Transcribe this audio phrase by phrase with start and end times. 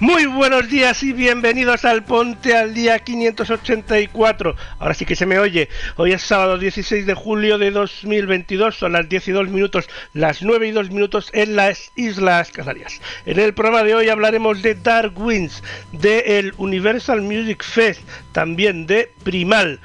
[0.00, 4.56] Muy buenos días y bienvenidos al Ponte al Día 584.
[4.78, 5.68] Ahora sí que se me oye.
[5.96, 8.74] Hoy es sábado 16 de julio de 2022.
[8.74, 13.00] Son las 10 y 2 minutos, las 9 y 2 minutos en las Islas Canarias.
[13.26, 15.62] En el programa de hoy hablaremos de Dark Winds,
[15.92, 18.00] de el Universal Music Fest,
[18.32, 19.78] también de Primal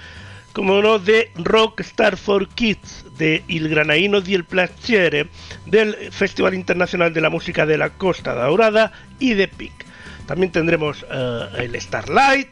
[0.54, 5.28] como no, de Rockstar for Kids, de Il Granaino di El Placiere,
[5.66, 9.86] del Festival Internacional de la Música de la Costa Daurada y de PIC.
[10.26, 12.50] También tendremos eh, el Starlight,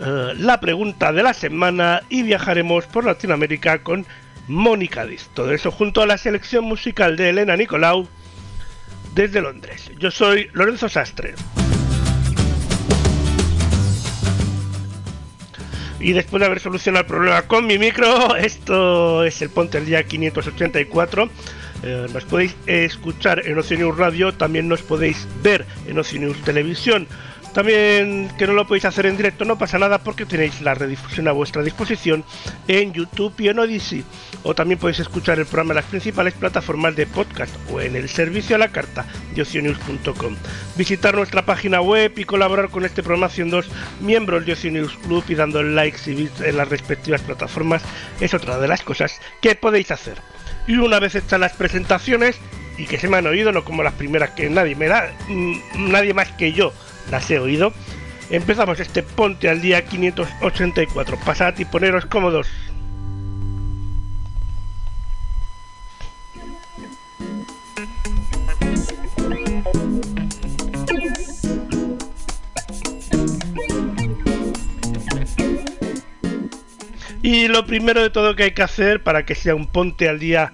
[0.00, 4.06] eh, la pregunta de la semana y viajaremos por Latinoamérica con
[4.48, 5.28] Mónica Diz.
[5.34, 8.08] Todo eso junto a la selección musical de Elena Nicolau
[9.14, 9.90] desde Londres.
[9.98, 11.34] Yo soy Lorenzo Sastre.
[16.02, 19.86] Y después de haber solucionado el problema con mi micro, esto es el Ponte el
[19.86, 21.30] Día 584.
[21.84, 26.42] Eh, nos podéis escuchar en Ocio News Radio, también nos podéis ver en Ocio News
[26.42, 27.06] Televisión.
[27.54, 31.28] También que no lo podéis hacer en directo, no pasa nada porque tenéis la redifusión
[31.28, 32.24] a vuestra disposición
[32.66, 34.04] en YouTube y en Odyssey.
[34.42, 38.08] O también podéis escuchar el programa en las principales plataformas de podcast o en el
[38.08, 39.04] servicio a la carta
[39.34, 40.36] de ocionews.com.
[40.76, 43.60] Visitar nuestra página web y colaborar con este programa siendo
[44.00, 47.82] miembros de Ocionews Club y dando likes y bits en las respectivas plataformas
[48.20, 50.16] es otra de las cosas que podéis hacer.
[50.66, 52.38] Y una vez hechas las presentaciones,
[52.78, 55.90] y que se me han oído, no como las primeras que nadie me da, mm,
[55.90, 56.72] nadie más que yo
[57.10, 57.72] las he oído.
[58.30, 61.18] Empezamos este Ponte al día 584.
[61.24, 62.48] Pasad y poneros cómodos.
[77.22, 80.18] Y lo primero de todo que hay que hacer para que sea un ponte al
[80.18, 80.52] día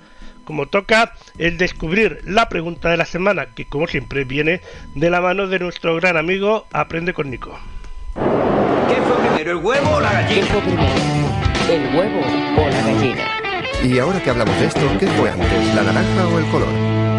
[0.49, 4.63] como toca es descubrir la pregunta de la semana, que como siempre viene
[4.95, 7.51] de la mano de nuestro gran amigo Aprende con Nico.
[8.15, 10.47] ¿Qué fue primero, el huevo o la ¿Qué gallina?
[10.47, 10.93] fue primero?
[11.69, 12.21] ¿El huevo
[12.57, 13.25] o la gallina?
[13.85, 16.69] Y ahora que hablamos de esto, ¿qué fue antes, la naranja o el color?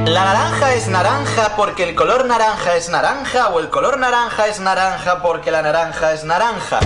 [0.09, 4.59] ¿La naranja es naranja porque el color naranja es naranja o el color naranja es
[4.59, 6.79] naranja porque la naranja es naranja?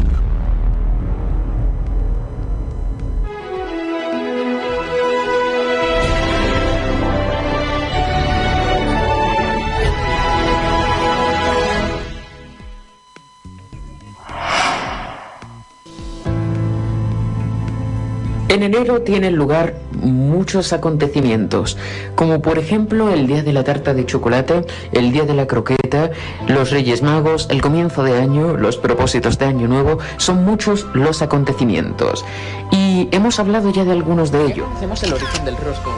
[18.53, 21.75] En enero tienen lugar muchos acontecimientos,
[22.13, 26.11] como por ejemplo el Día de la Tarta de Chocolate, el Día de la Croqueta,
[26.45, 31.23] los Reyes Magos, el comienzo de año, los propósitos de Año Nuevo, son muchos los
[31.23, 32.23] acontecimientos.
[32.71, 34.67] Y hemos hablado ya de algunos de ellos.
[34.75, 35.95] Hacemos el origen del roscón,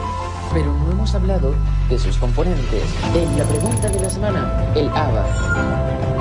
[0.54, 1.52] pero no hemos hablado
[1.90, 2.84] de sus componentes.
[3.14, 6.15] En la pregunta de la semana, el ABA.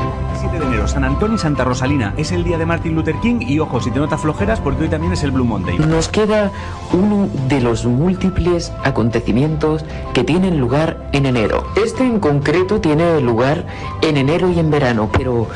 [0.50, 2.14] 7 de enero, San Antonio y Santa Rosalina.
[2.18, 4.90] Es el día de Martin Luther King y ojo, si te notas flojeras, porque hoy
[4.90, 5.80] también es el Blue Monday.
[5.80, 6.52] Nos queda
[6.94, 9.84] uno de los múltiples acontecimientos
[10.14, 11.66] que tienen lugar en enero.
[11.84, 13.66] Este en concreto tiene lugar
[14.02, 15.48] en enero y en verano, pero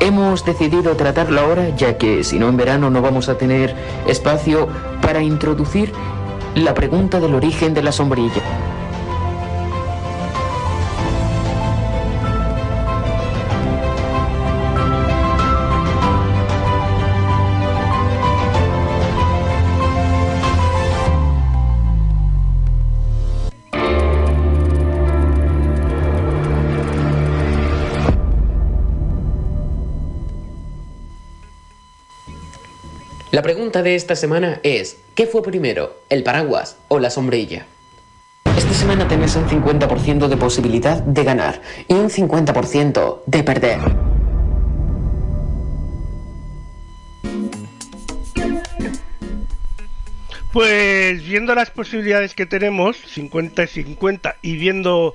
[0.00, 3.74] hemos decidido tratarlo ahora ya que si no en verano no vamos a tener
[4.06, 4.68] espacio
[5.00, 5.92] para introducir
[6.54, 8.42] la pregunta del origen de la sombrilla.
[33.36, 37.66] La pregunta de esta semana es, ¿qué fue primero, el paraguas o la sombrilla?
[38.56, 43.78] Esta semana tenés un 50% de posibilidad de ganar y un 50% de perder.
[50.50, 55.12] Pues viendo las posibilidades que tenemos, 50 y 50, y viendo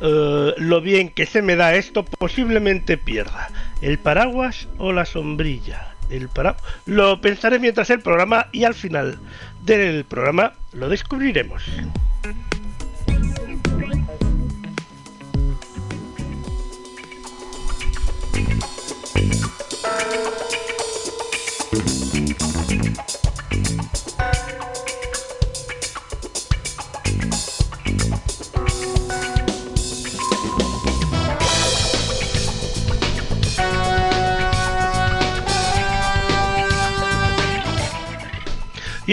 [0.00, 3.50] eh, lo bien que se me da esto, posiblemente pierda.
[3.82, 5.93] ¿El paraguas o la sombrilla?
[6.10, 6.56] El para...
[6.86, 9.18] Lo pensaré mientras el programa y al final
[9.64, 11.62] del programa lo descubriremos.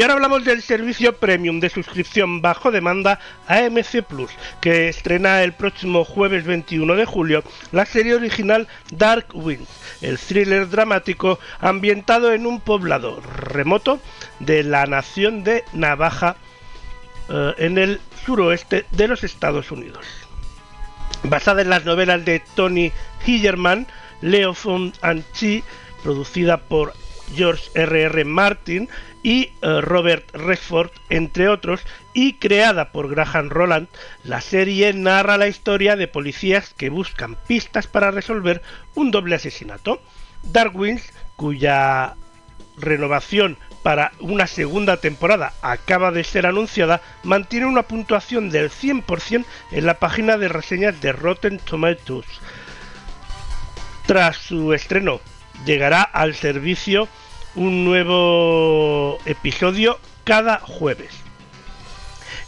[0.02, 5.54] Y ahora hablamos del servicio premium de suscripción bajo demanda AMC Plus, que estrena el
[5.54, 9.70] próximo jueves 21 de julio la serie original Dark Winds,
[10.02, 14.00] el thriller dramático ambientado en un poblado remoto
[14.40, 16.36] de la nación de Navaja
[17.30, 20.08] eh, en el suroeste de los Estados Unidos.
[21.26, 22.92] Basada en las novelas de Tony
[23.24, 23.86] Hillerman,
[24.22, 25.64] Leo von Anchi,
[26.02, 26.96] producida por
[27.36, 28.02] George R.R.
[28.02, 28.26] R.
[28.26, 28.90] Martin
[29.24, 31.82] y eh, Robert Redford, entre otros,
[32.14, 33.88] y creada por Graham Roland,
[34.24, 38.62] la serie narra la historia de policías que buscan pistas para resolver
[38.96, 40.02] un doble asesinato.
[40.44, 42.16] Darwins, cuya
[42.78, 49.86] renovación para una segunda temporada acaba de ser anunciada, mantiene una puntuación del 100% en
[49.86, 52.28] la página de reseñas de Rotten Tomatoes.
[54.06, 55.22] Tras su estreno,
[55.66, 57.08] llegará al servicio
[57.56, 61.12] un nuevo episodio cada jueves.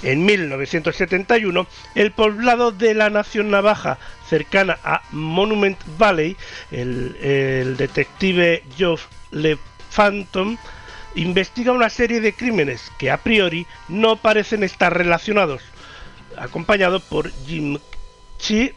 [0.02, 6.36] En 1971, el poblado de la Nación Navaja, cercana a Monument Valley,
[6.72, 9.58] el, detective Geoff Le
[9.96, 10.58] Phantom
[11.16, 15.62] investiga una serie de crímenes que a priori no parecen estar relacionados,
[16.38, 17.78] acompañado por Jim
[18.40, 18.74] Chi,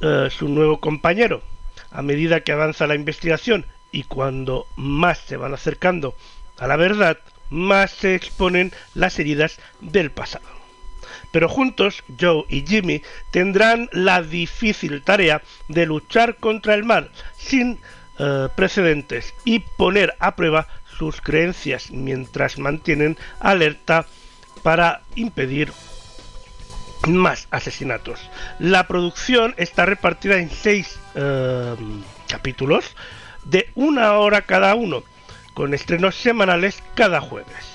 [0.00, 1.42] eh, su nuevo compañero.
[1.92, 6.16] A medida que avanza la investigación y cuando más se van acercando
[6.58, 7.18] a la verdad,
[7.50, 10.46] más se exponen las heridas del pasado.
[11.30, 17.78] Pero juntos, Joe y Jimmy tendrán la difícil tarea de luchar contra el mal sin
[18.18, 20.68] eh, precedentes y poner a prueba
[20.98, 24.06] sus creencias mientras mantienen alerta
[24.62, 25.72] para impedir
[27.08, 28.20] más asesinatos.
[28.58, 31.74] La producción está repartida en seis eh,
[32.28, 32.94] capítulos
[33.44, 35.02] de una hora cada uno,
[35.54, 37.72] con estrenos semanales cada jueves.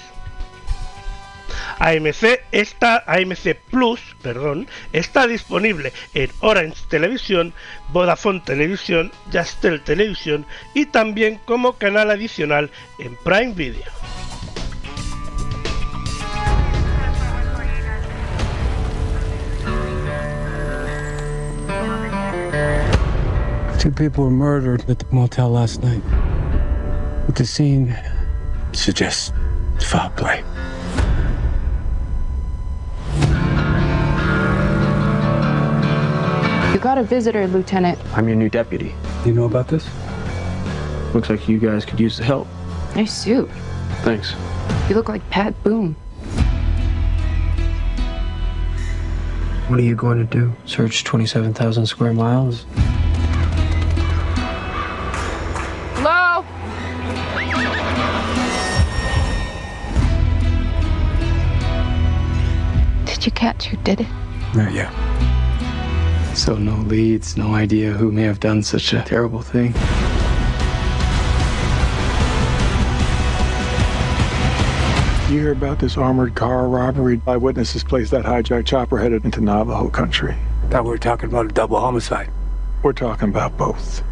[1.79, 7.53] AMC, está, AMC Plus perdón, está disponible en Orange Televisión,
[7.89, 14.16] Vodafone Televisión, Yastel Televisión y también como canal adicional en Prime Video.
[23.79, 26.01] Two people were murdered at the motel last night.
[27.27, 27.95] But the scene
[28.73, 29.31] suggests
[29.79, 30.43] foul play.
[36.73, 37.99] You got a visitor, Lieutenant.
[38.15, 38.95] I'm your new deputy.
[39.25, 39.87] You know about this?
[41.13, 42.47] Looks like you guys could use the help.
[42.95, 43.49] Nice suit.
[44.01, 44.33] Thanks.
[44.89, 45.93] You look like Pat Boone.
[49.67, 50.53] What are you going to do?
[50.65, 52.65] Search 27,000 square miles?
[63.27, 64.07] You catch who did it?
[64.55, 64.89] Not yet.
[66.33, 69.73] So, no leads, no idea who may have done such a terrible thing.
[75.29, 77.21] You hear about this armored car robbery?
[77.27, 80.37] Eyewitnesses placed that hijacked chopper headed into Navajo country.
[80.69, 82.29] Thought we were talking about a double homicide.
[82.81, 84.03] We're talking about both.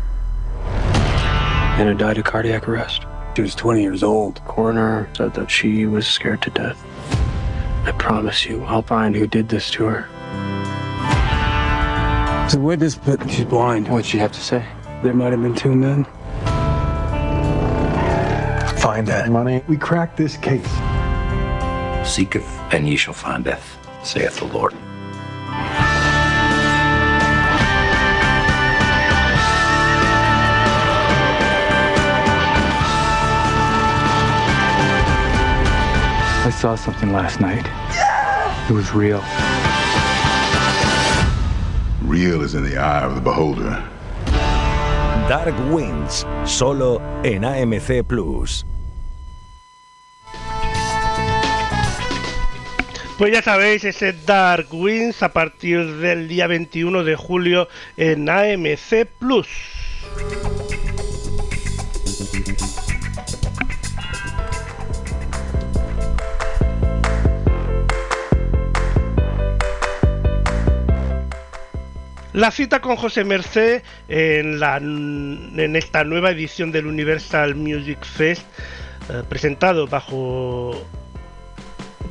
[1.77, 3.05] Anna died of cardiac arrest.
[3.37, 4.43] She was 20 years old.
[4.43, 6.85] Coroner said that she was scared to death.
[7.85, 10.07] I promise you, I'll find who did this to her.
[12.45, 13.87] She's a witness, but she's blind.
[13.87, 14.65] What'd she have to say?
[15.03, 16.05] There might have been two men.
[18.79, 19.63] Find that money.
[19.67, 20.67] We cracked this case.
[22.07, 24.73] Seeketh, and ye shall findeth, saith the Lord.
[36.45, 37.65] I saw something last night.
[38.69, 39.23] It was real.
[42.03, 43.83] Real is in the eye of the beholder.
[45.27, 48.63] Dark Winds, solo en AMC Plus.
[53.17, 59.07] Pues ya sabéis, ese Dark Winds a partir del día 21 de julio en AMC
[59.17, 59.47] Plus.
[72.35, 73.23] La cita con José
[74.09, 78.45] la, en esta nueva edición del Universal Music Fest,
[79.09, 80.73] eh, presentado bajo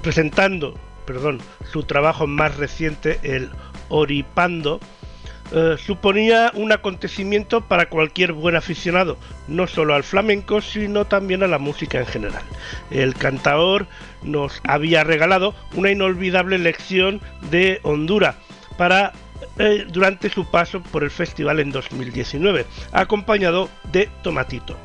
[0.01, 3.51] presentando, perdón, su trabajo más reciente, el
[3.91, 4.81] Oripando,
[5.53, 11.49] eh, suponía un acontecimiento para cualquier buen aficionado, no solo al flamenco, sino también a
[11.49, 12.43] la música en general.
[12.91, 13.87] El cantaor
[14.23, 18.37] nos había regalado una inolvidable lección de Honduras
[18.79, 19.13] para
[19.59, 24.77] eh, durante su paso por el festival en 2019, acompañado de Tomatito.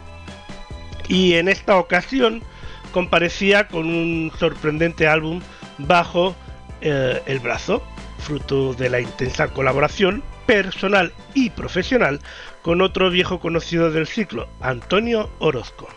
[1.07, 2.43] Y en esta ocasión
[2.91, 5.41] comparecía con un sorprendente álbum
[5.79, 6.35] bajo
[6.81, 7.83] eh, el brazo,
[8.19, 12.19] fruto de la intensa colaboración personal y profesional
[12.61, 15.87] con otro viejo conocido del ciclo, Antonio Orozco.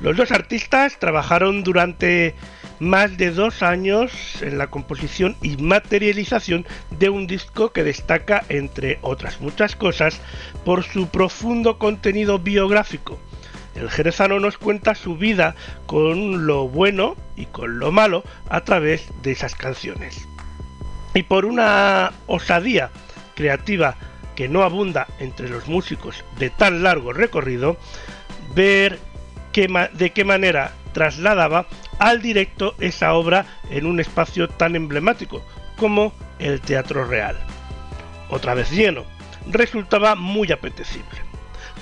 [0.00, 2.34] Los dos artistas trabajaron durante
[2.82, 4.10] más de dos años
[4.42, 10.20] en la composición y materialización de un disco que destaca, entre otras muchas cosas,
[10.64, 13.20] por su profundo contenido biográfico.
[13.76, 15.54] El jerezano nos cuenta su vida
[15.86, 20.26] con lo bueno y con lo malo a través de esas canciones.
[21.14, 22.90] Y por una osadía
[23.36, 23.94] creativa
[24.34, 27.76] que no abunda entre los músicos de tan largo recorrido,
[28.56, 28.98] ver
[29.52, 31.66] de qué manera trasladaba
[31.98, 35.42] al directo esa obra en un espacio tan emblemático
[35.76, 37.38] como el Teatro Real.
[38.28, 39.04] Otra vez lleno,
[39.50, 41.18] resultaba muy apetecible,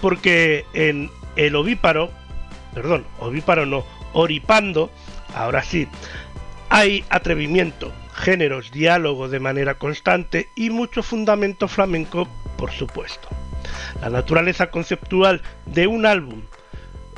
[0.00, 2.11] porque en el ovíparo,
[2.75, 4.91] perdón, ovíparo no, oripando,
[5.35, 5.87] ahora sí,
[6.69, 13.29] hay atrevimiento, géneros, diálogo de manera constante y mucho fundamento flamenco, por supuesto.
[14.00, 16.43] La naturaleza conceptual de un álbum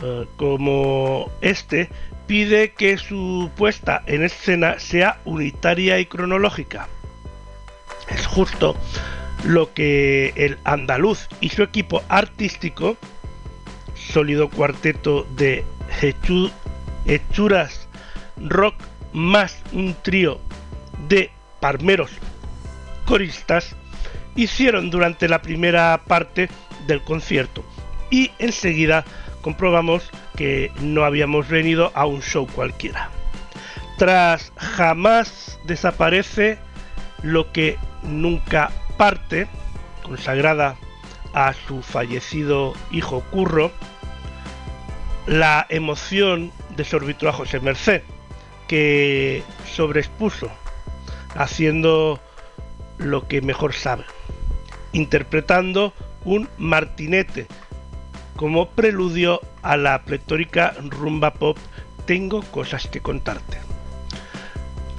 [0.02, 1.88] eh, como este
[2.26, 6.88] pide que su puesta en escena sea unitaria y cronológica.
[8.08, 8.76] Es justo
[9.44, 12.96] lo que el andaluz y su equipo artístico,
[13.94, 15.64] sólido cuarteto de
[17.06, 17.88] hechuras
[18.38, 18.74] rock
[19.12, 20.40] más un trío
[21.08, 21.30] de
[21.60, 22.10] parmeros
[23.04, 23.76] coristas,
[24.34, 26.48] hicieron durante la primera parte
[26.86, 27.64] del concierto
[28.10, 29.04] y enseguida
[29.42, 33.10] comprobamos que no habíamos venido a un show cualquiera.
[33.98, 36.58] Tras jamás desaparece
[37.22, 39.46] lo que nunca parte,
[40.02, 40.76] consagrada
[41.34, 43.70] a su fallecido hijo Curro,
[45.26, 48.02] la emoción desorbitó a José Merced,
[48.66, 50.50] que sobreexpuso,
[51.36, 52.20] haciendo
[52.98, 54.04] lo que mejor sabe,
[54.92, 55.92] interpretando
[56.24, 57.46] un martinete
[58.36, 61.58] como preludio a la pletórica rumba pop
[62.06, 63.58] Tengo cosas que contarte.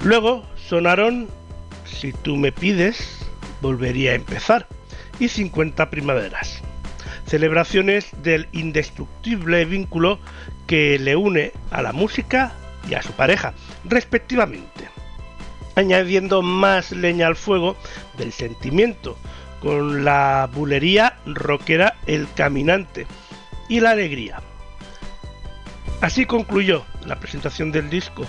[0.02, 1.28] Luego sonaron
[1.84, 3.26] Si tú me pides,
[3.60, 4.66] volvería a empezar
[5.18, 6.60] y 50 primaveras.
[7.26, 10.18] Celebraciones del indestructible vínculo
[10.66, 12.52] que le une a la música
[12.88, 14.88] y a su pareja, respectivamente,
[15.74, 17.76] añadiendo más leña al fuego
[18.18, 19.16] del sentimiento,
[19.60, 23.06] con la bulería rockera El Caminante
[23.68, 24.40] y la alegría.
[26.00, 28.26] Así concluyó la presentación del disco,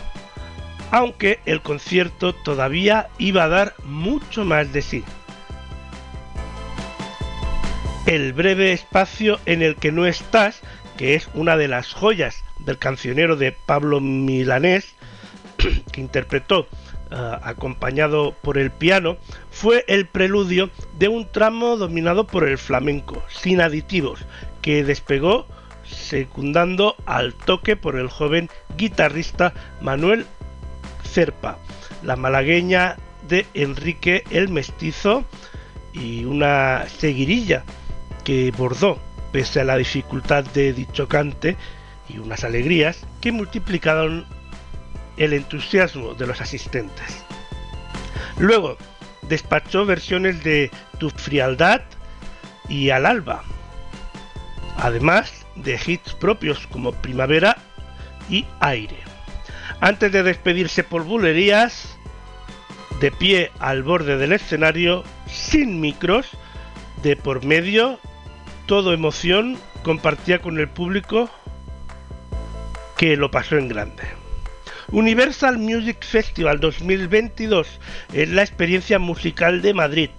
[0.91, 5.03] aunque el concierto todavía iba a dar mucho más de sí.
[8.05, 10.61] El breve espacio en el que no estás,
[10.95, 14.93] que es una de las joyas del cancionero de Pablo Milanés,
[15.91, 16.67] que interpretó
[17.15, 19.17] acompañado por el piano,
[19.51, 24.25] fue el preludio de un tramo dominado por el flamenco, sin aditivos,
[24.61, 25.45] que despegó
[25.85, 30.25] secundando al toque por el joven guitarrista Manuel
[31.03, 31.57] Cerpa,
[32.03, 35.23] la malagueña de Enrique el Mestizo
[35.93, 37.63] y una seguirilla
[38.23, 38.99] que bordó,
[39.31, 41.55] pese a la dificultad de dicho cante
[42.09, 44.25] y unas alegrías que multiplicaron
[45.17, 47.23] el entusiasmo de los asistentes.
[48.37, 48.77] Luego
[49.23, 51.81] despachó versiones de Tu frialdad
[52.67, 53.43] y Al alba,
[54.77, 57.57] además de hits propios como Primavera
[58.29, 58.97] y Aire.
[59.81, 61.97] Antes de despedirse por bulerías,
[62.99, 66.29] de pie al borde del escenario, sin micros,
[67.03, 67.99] de por medio,
[68.65, 71.29] todo emoción, compartía con el público
[72.97, 74.24] que lo pasó en grande.
[74.95, 77.67] Universal Music Festival 2022
[78.13, 80.09] es la experiencia musical de Madrid,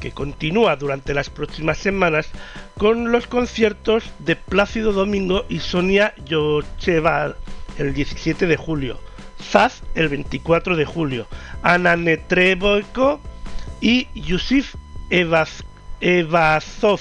[0.00, 2.28] que continúa durante las próximas semanas
[2.76, 7.36] con los conciertos de Plácido Domingo y Sonia Yocheval
[7.78, 9.00] el 17 de julio,
[9.42, 11.26] Zaz el 24 de julio,
[11.62, 13.22] Ana Netreboiko
[13.80, 14.74] y Yusif
[15.08, 17.00] Evazov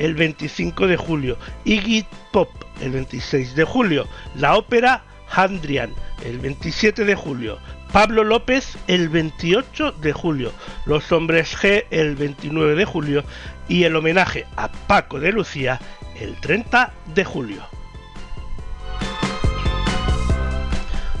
[0.00, 5.92] el 25 de julio, Iggy Pop el 26 de julio, la ópera Handrian
[6.24, 7.58] el 27 de julio,
[7.92, 10.52] Pablo López el 28 de julio,
[10.86, 13.24] Los Hombres G el 29 de julio
[13.68, 15.80] y el homenaje a Paco de Lucía
[16.18, 17.62] el 30 de julio.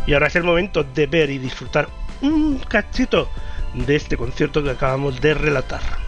[0.06, 1.88] Y ahora es el momento de ver y disfrutar
[2.20, 3.28] un cachito
[3.74, 6.03] de este concierto que acabamos de relatar.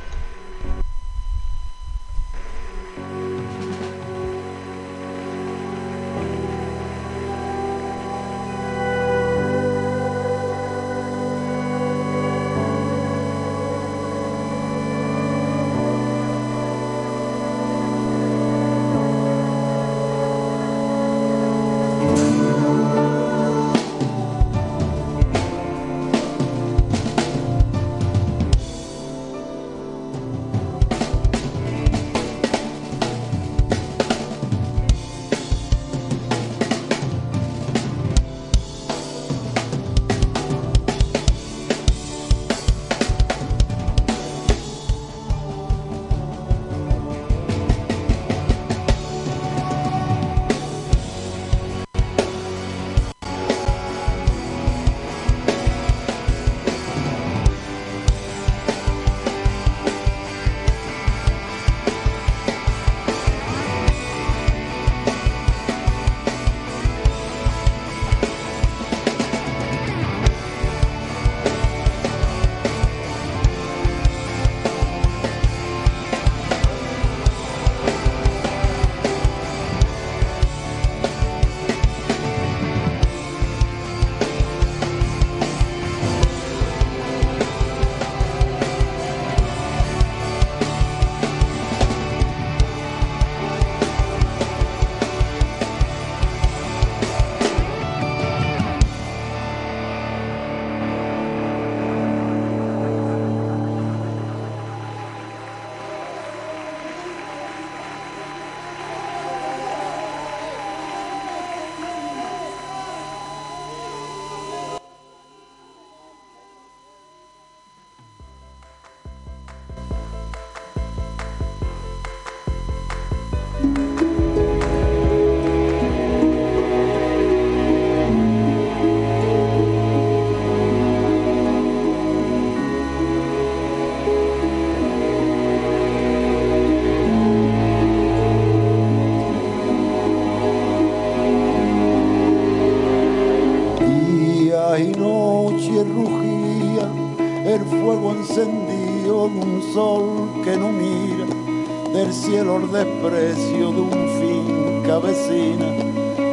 [152.26, 155.68] Cielo el desprecio de un fin que avecina,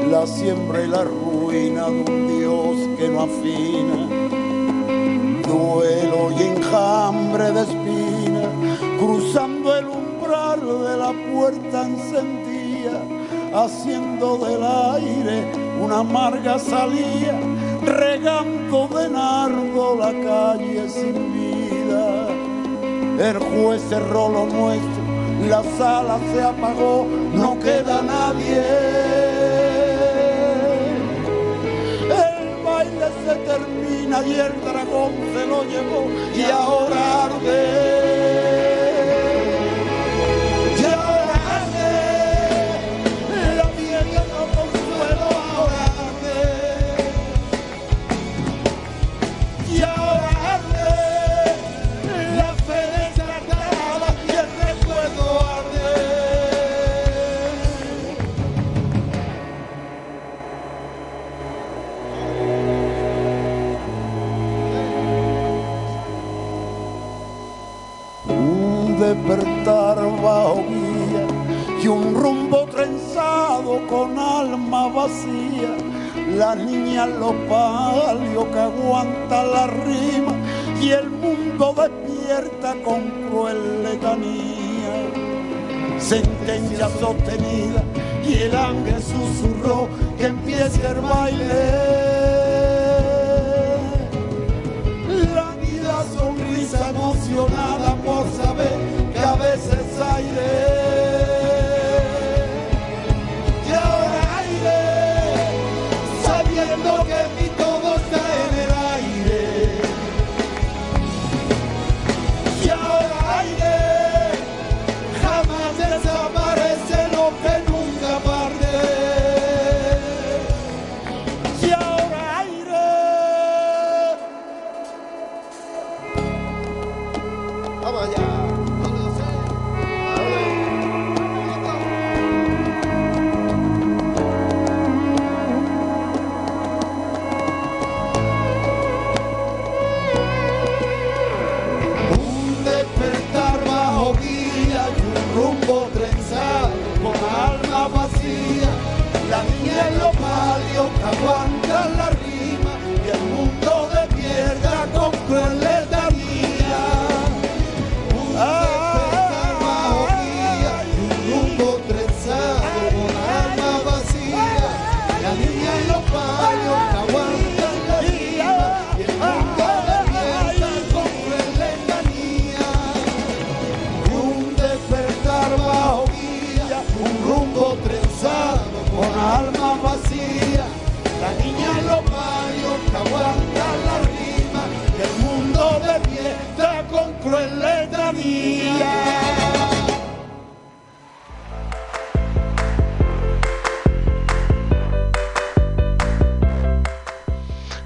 [0.10, 4.00] la siembra y la ruina de un Dios que no afina.
[5.48, 8.44] Duelo y enjambre de espina,
[9.00, 13.00] cruzando el umbral de la puerta encendida,
[13.54, 17.40] haciendo del aire una amarga salida,
[17.84, 22.30] regando de nardo la calle sin vida.
[23.20, 24.93] El juez cerró lo nuestro,
[25.48, 28.64] la sala se apagó, no queda nadie.
[32.28, 37.93] El baile se termina y el dragón se lo llevó y ahora arde.
[76.38, 80.34] La niña en los palios que aguanta la rima
[80.82, 85.12] y el mundo despierta con cruel letanía.
[86.00, 87.84] Sentencia sostenida
[88.28, 91.64] y el ángel susurró que empiece el baile.
[95.36, 98.26] La vida sonrisa emocionada por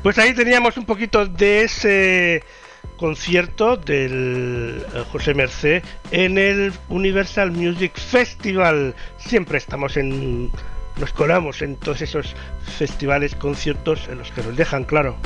[0.07, 2.41] Pues ahí teníamos un poquito de ese
[2.95, 8.95] concierto del eh, José Mercé en el Universal Music Festival.
[9.17, 10.49] Siempre estamos en.
[10.95, 12.37] Nos colamos en todos esos
[12.77, 15.17] festivales, conciertos en los que nos dejan claro.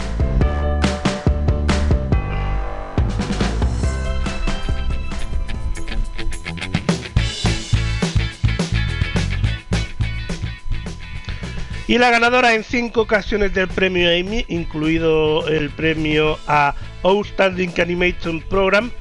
[11.92, 16.74] Y la ganadora en cinco ocasiones del premio Emmy, incluido el premio a
[17.04, 18.92] Outstanding Animation Program,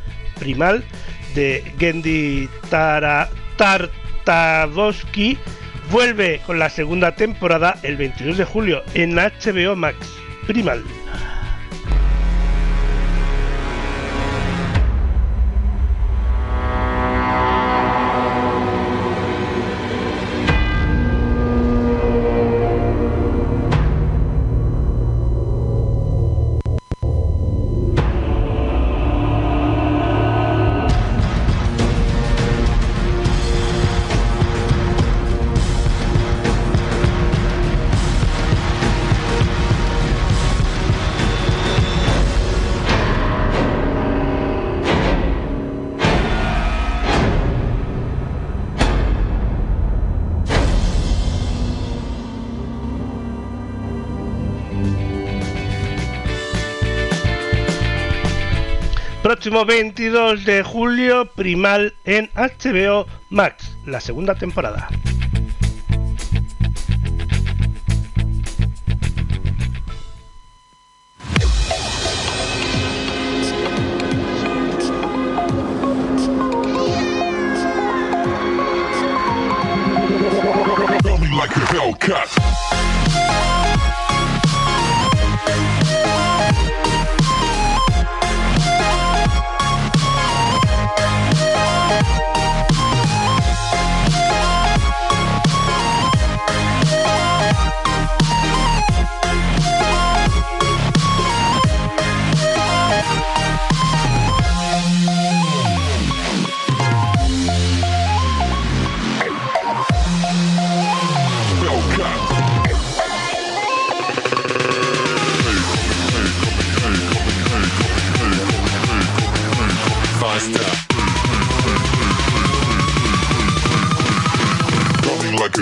[0.41, 0.83] Primal,
[1.37, 2.49] de Gendy
[3.57, 5.39] Tartakovsky,
[5.93, 9.97] vuelve con la segunda temporada el 22 de julio en HBO Max.
[10.49, 10.83] Primal.
[59.51, 64.89] Próximo 22 de julio, Primal en HBO Max, la segunda temporada.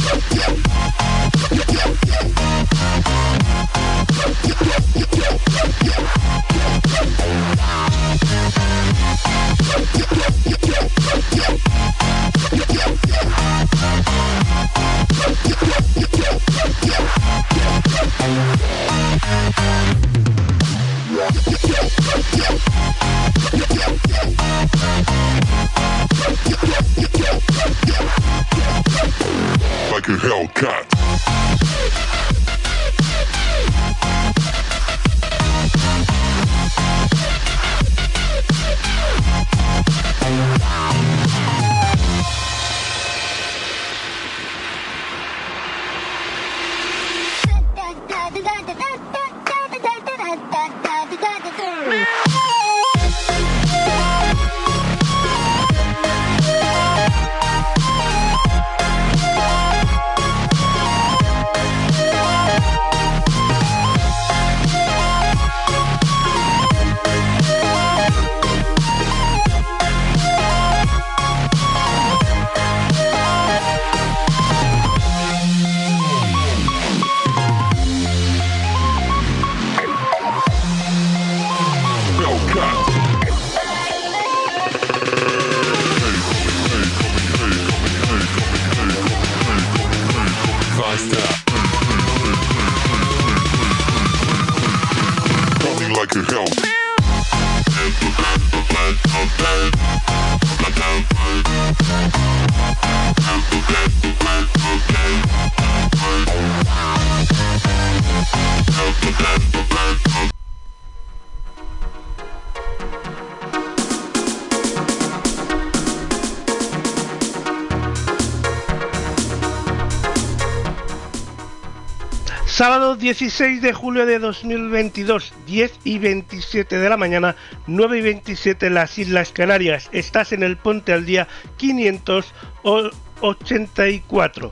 [122.89, 127.35] Sábado 16 de julio de 2022, 10 y 27 de la mañana,
[127.67, 129.89] 9 y 27 en las Islas Canarias.
[129.91, 134.51] Estás en el Ponte al Día 584.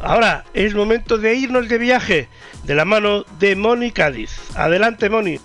[0.00, 2.30] Ahora es momento de irnos de viaje
[2.64, 4.40] de la mano de Moni Cádiz.
[4.56, 5.38] Adelante, Moni.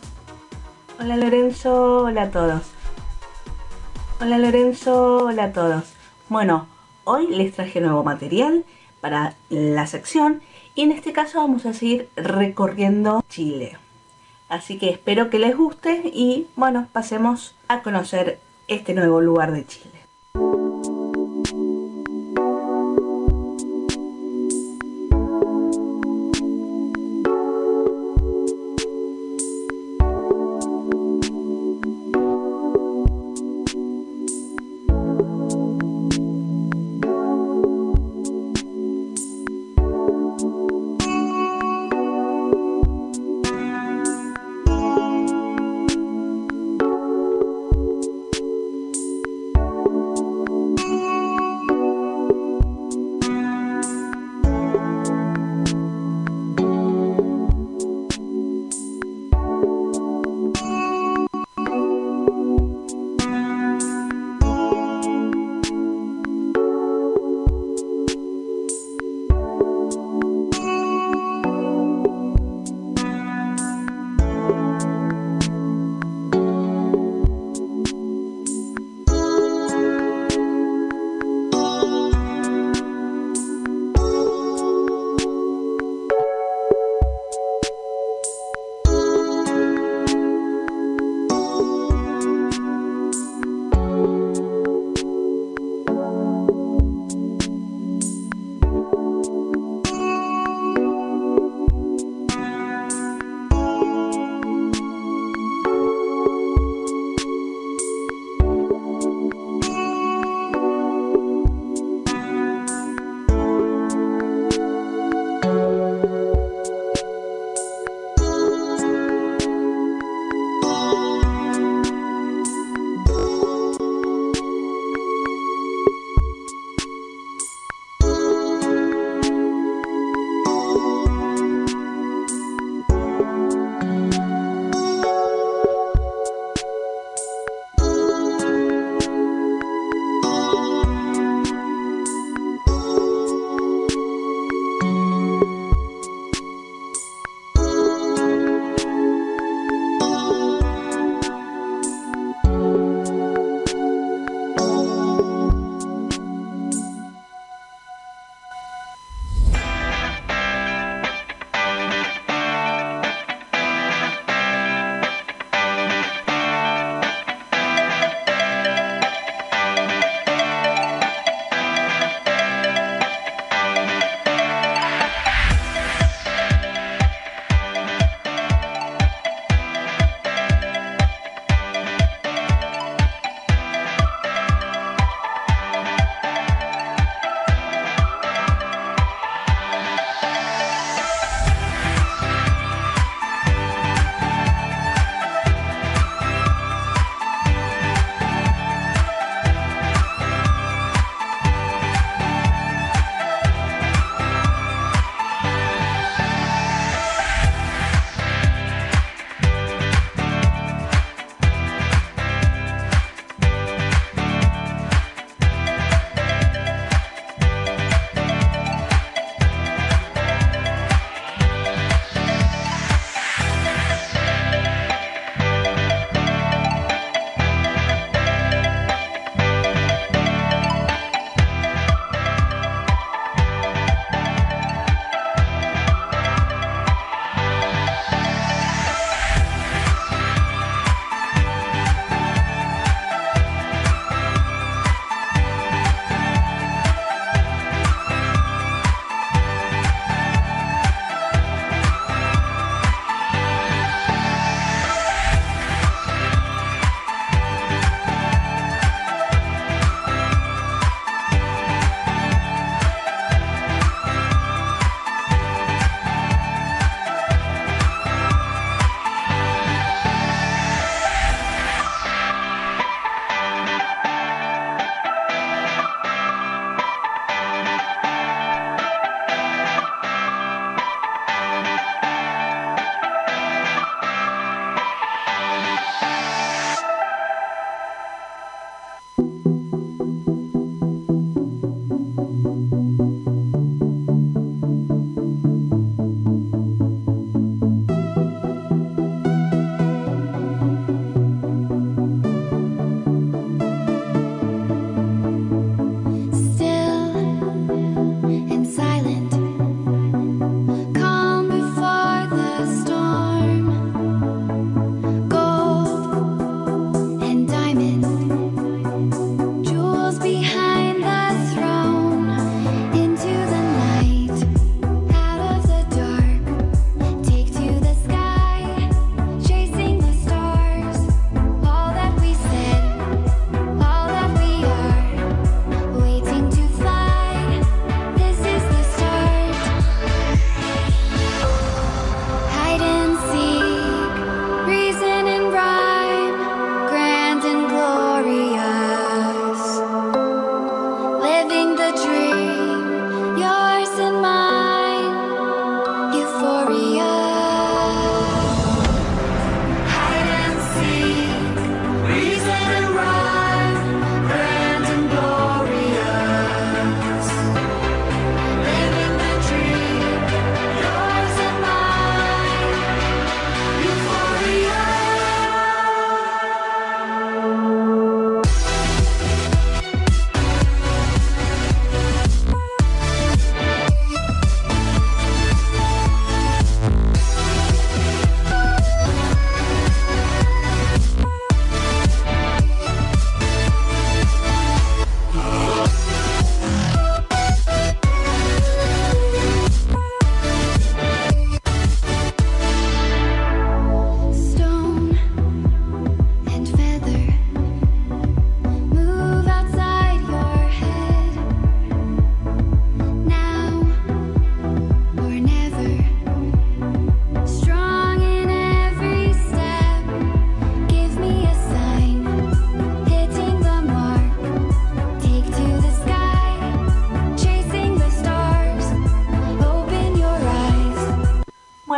[0.98, 2.62] Hola Lorenzo, hola a todos.
[4.22, 5.84] Hola Lorenzo, hola a todos.
[6.30, 6.70] Bueno,
[7.04, 8.64] hoy les traje nuevo material
[9.02, 10.42] para la sección
[10.76, 13.78] y en este caso vamos a seguir recorriendo Chile.
[14.50, 19.66] Así que espero que les guste y bueno, pasemos a conocer este nuevo lugar de
[19.66, 19.95] Chile.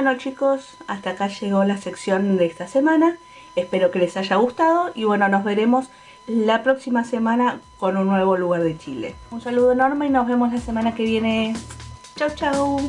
[0.08, 3.18] Bueno chicos, hasta acá llegó la sección de esta semana.
[3.58, 5.90] Espero que les haya gustado y bueno, nos veremos
[6.28, 9.16] la próxima semana con un nuevo lugar de Chile.
[9.32, 11.58] Un saludo enorme y nos vemos la semana que viene.
[12.16, 12.80] Chau chau.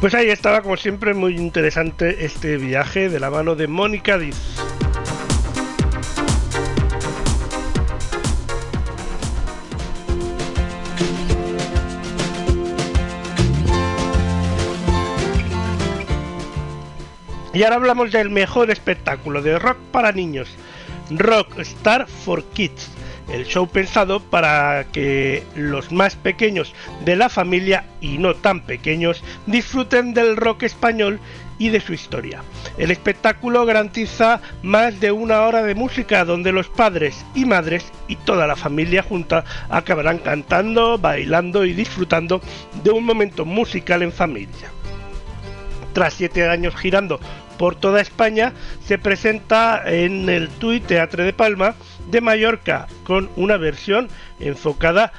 [0.00, 4.65] Pues ahí estaba, como siempre, muy interesante este viaje de la mano de Mónica Diz.
[17.56, 20.46] Y ahora hablamos del mejor espectáculo de rock para niños,
[21.08, 22.90] Rock Star for Kids,
[23.32, 26.74] el show pensado para que los más pequeños
[27.06, 31.18] de la familia y no tan pequeños disfruten del rock español
[31.58, 32.42] y de su historia.
[32.76, 38.16] El espectáculo garantiza más de una hora de música donde los padres y madres y
[38.16, 42.42] toda la familia junta acabarán cantando, bailando y disfrutando
[42.84, 44.75] de un momento musical en familia.
[45.96, 47.18] Tras siete años girando
[47.56, 48.52] por toda España,
[48.84, 51.74] se presenta en el TUI Teatre de Palma
[52.10, 55.14] de Mallorca con una versión enfocada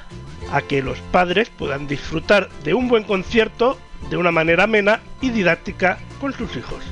[0.52, 3.76] a que los padres puedan disfrutar de un buen concierto
[4.08, 6.84] de una manera amena y didáctica con sus hijos.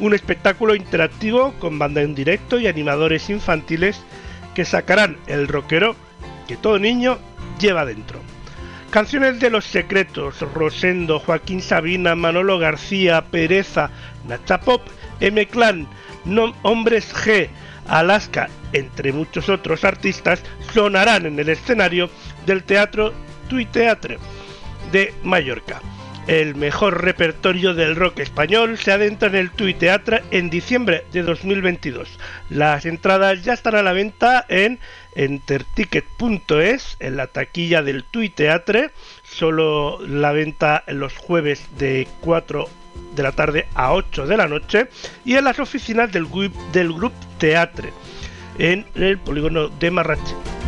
[0.00, 4.02] Un espectáculo interactivo con banda en directo y animadores infantiles
[4.54, 5.96] que sacarán el rockero
[6.46, 7.16] que todo niño
[7.58, 8.20] lleva dentro.
[8.90, 13.88] Canciones de Los Secretos, Rosendo, Joaquín Sabina, Manolo García, Pereza,
[14.26, 14.82] Nacha Pop,
[15.20, 15.86] M-Clan,
[16.62, 17.48] Hombres G,
[17.86, 20.42] Alaska, entre muchos otros artistas,
[20.74, 22.10] sonarán en el escenario
[22.46, 23.12] del Teatro
[23.48, 24.18] Tui Teatre
[24.90, 25.80] de Mallorca.
[26.26, 31.22] El mejor repertorio del rock español se adentra en el Tui Teatre en diciembre de
[31.22, 32.08] 2022.
[32.50, 34.78] Las entradas ya están a la venta en
[35.14, 38.90] enterticket.es, en la taquilla del Tui Teatre,
[39.24, 42.68] solo la venta los jueves de 4
[43.14, 44.88] de la tarde a 8 de la noche
[45.24, 46.28] y en las oficinas del,
[46.72, 47.92] del Group Teatre
[48.58, 50.59] en el polígono de Marrache.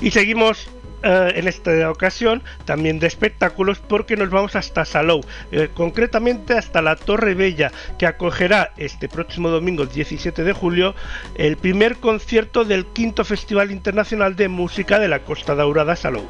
[0.00, 0.68] Y seguimos
[1.02, 6.82] eh, en esta ocasión también de espectáculos porque nos vamos hasta Salou, eh, concretamente hasta
[6.82, 10.94] la Torre Bella, que acogerá este próximo domingo 17 de julio
[11.36, 16.26] el primer concierto del quinto Festival Internacional de Música de la Costa Daurada Salou.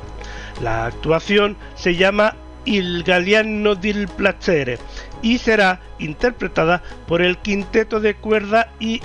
[0.63, 4.79] La actuación se llama Il Galliano del Placere
[5.21, 9.01] y será interpretada por el quinteto de cuerda y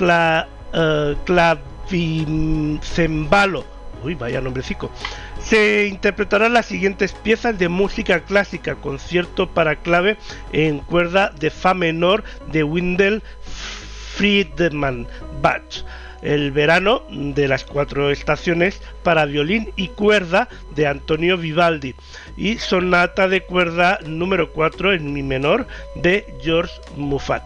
[0.00, 4.90] uh, clavicembalo uy, vaya nombrecico,
[5.40, 10.16] se interpretarán las siguientes piezas de música clásica, concierto para clave
[10.52, 13.22] en cuerda de fa menor de Windel
[14.16, 15.06] Friedman
[15.42, 15.84] Bach,
[16.22, 21.94] el verano de las cuatro estaciones para violín y cuerda de Antonio Vivaldi.
[22.36, 27.44] Y sonata de cuerda número 4 en mi menor de George Muffat.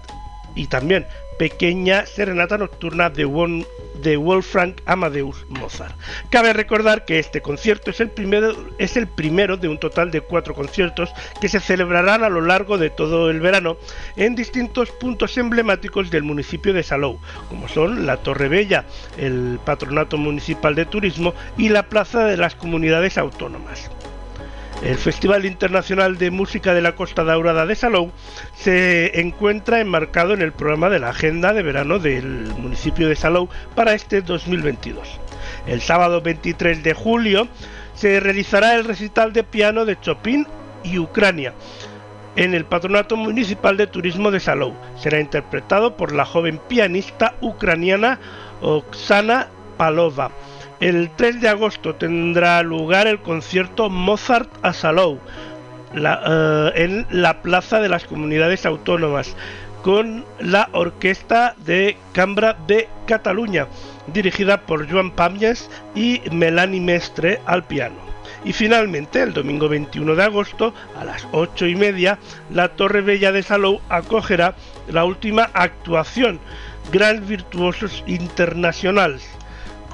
[0.54, 1.06] Y también
[1.40, 5.96] pequeña serenata nocturna de, Wolfgang Amadeus Mozart.
[6.28, 10.20] Cabe recordar que este concierto es el, primero, es el primero de un total de
[10.20, 11.08] cuatro conciertos
[11.40, 13.78] que se celebrarán a lo largo de todo el verano
[14.16, 17.18] en distintos puntos emblemáticos del municipio de Salou,
[17.48, 18.84] como son la Torre Bella,
[19.16, 23.90] el Patronato Municipal de Turismo y la Plaza de las Comunidades Autónomas.
[24.82, 28.10] El Festival Internacional de Música de la Costa Daurada de Salou
[28.54, 33.50] se encuentra enmarcado en el programa de la agenda de verano del municipio de Salou
[33.74, 35.20] para este 2022.
[35.66, 37.46] El sábado 23 de julio
[37.94, 40.46] se realizará el recital de piano de Chopin
[40.82, 41.52] y Ucrania
[42.36, 44.74] en el Patronato Municipal de Turismo de Salou.
[44.96, 48.18] Será interpretado por la joven pianista ucraniana
[48.62, 50.30] Oksana Palova
[50.80, 55.18] el 3 de agosto tendrá lugar el concierto Mozart a Salou
[55.94, 59.36] eh, en la Plaza de las Comunidades Autónomas
[59.82, 63.66] con la Orquesta de Cambra de Cataluña,
[64.06, 67.96] dirigida por Joan Pàmies y Melanie Mestre al piano.
[68.44, 72.18] Y finalmente, el domingo 21 de agosto, a las 8 y media,
[72.50, 74.54] la Torre Bella de Salou acogerá
[74.88, 76.40] la última actuación,
[76.90, 79.28] Gran Virtuosos Internacionales,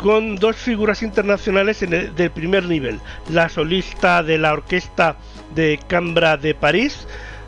[0.00, 5.16] con dos figuras internacionales del primer nivel, la solista de la Orquesta
[5.54, 7.06] de Cambra de París,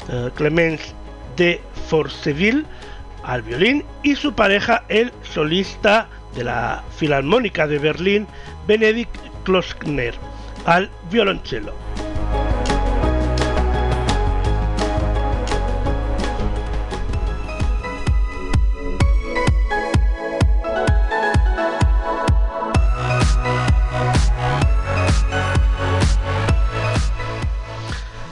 [0.08, 0.94] uh, Clemence
[1.36, 2.64] de Forceville,
[3.24, 8.26] al violín, y su pareja, el solista de la Filarmónica de Berlín,
[8.66, 10.14] Benedikt Kloskner,
[10.64, 11.74] al violonchelo.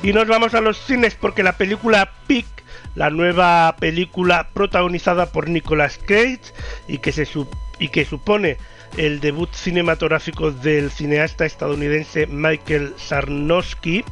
[0.06, 2.46] Y nos vamos a los cines porque la película Pick,
[2.94, 6.52] la nueva película protagonizada por Nicolas Cage
[6.86, 7.26] y que, se
[7.80, 8.56] y que supone
[8.96, 14.04] el debut cinematográfico del cineasta estadounidense Michael Sarnowski,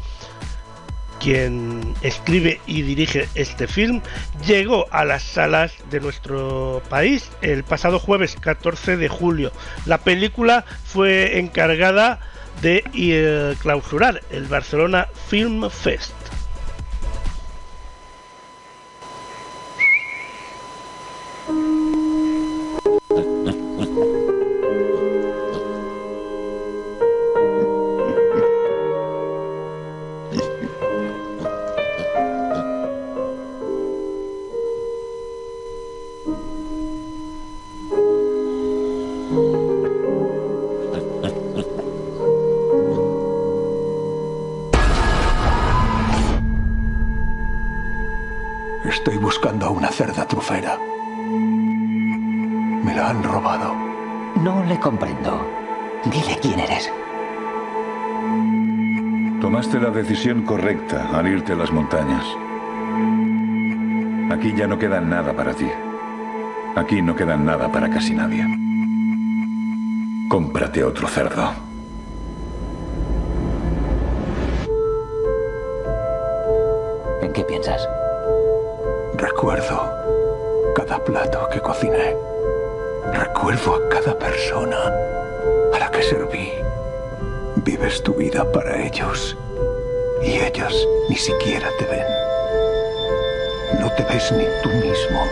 [1.21, 4.03] quien escribe y dirige este film,
[4.45, 9.53] llegó a las salas de nuestro país el pasado jueves 14 de julio.
[9.87, 12.19] La película fue encargada
[12.61, 16.24] de eh, clausurar el Barcelona Film Fest.
[53.05, 53.75] La han robado.
[54.43, 55.47] No le comprendo.
[56.07, 56.91] Dile quién eres.
[59.43, 62.25] Tomaste la decisión correcta al irte a las montañas.
[64.33, 65.71] Aquí ya no queda nada para ti.
[66.77, 68.47] Aquí no queda nada para casi nadie.
[70.31, 71.53] Cómprate otro cerdo.
[77.21, 77.87] ¿En qué piensas?
[79.17, 79.93] Recuerdo
[80.75, 82.34] cada plato que cociné.
[83.15, 84.77] Recuerdo a cada persona
[85.73, 86.51] a la que serví.
[87.57, 89.37] Vives tu vida para ellos
[90.21, 92.07] y ellos ni siquiera te ven.
[93.79, 95.25] No te ves ni tú mismo.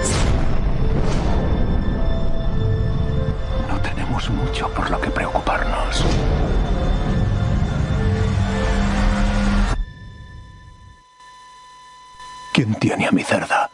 [3.68, 6.04] No tenemos mucho por lo que preocuparnos.
[12.52, 13.71] ¿Quién tiene a mi cerda?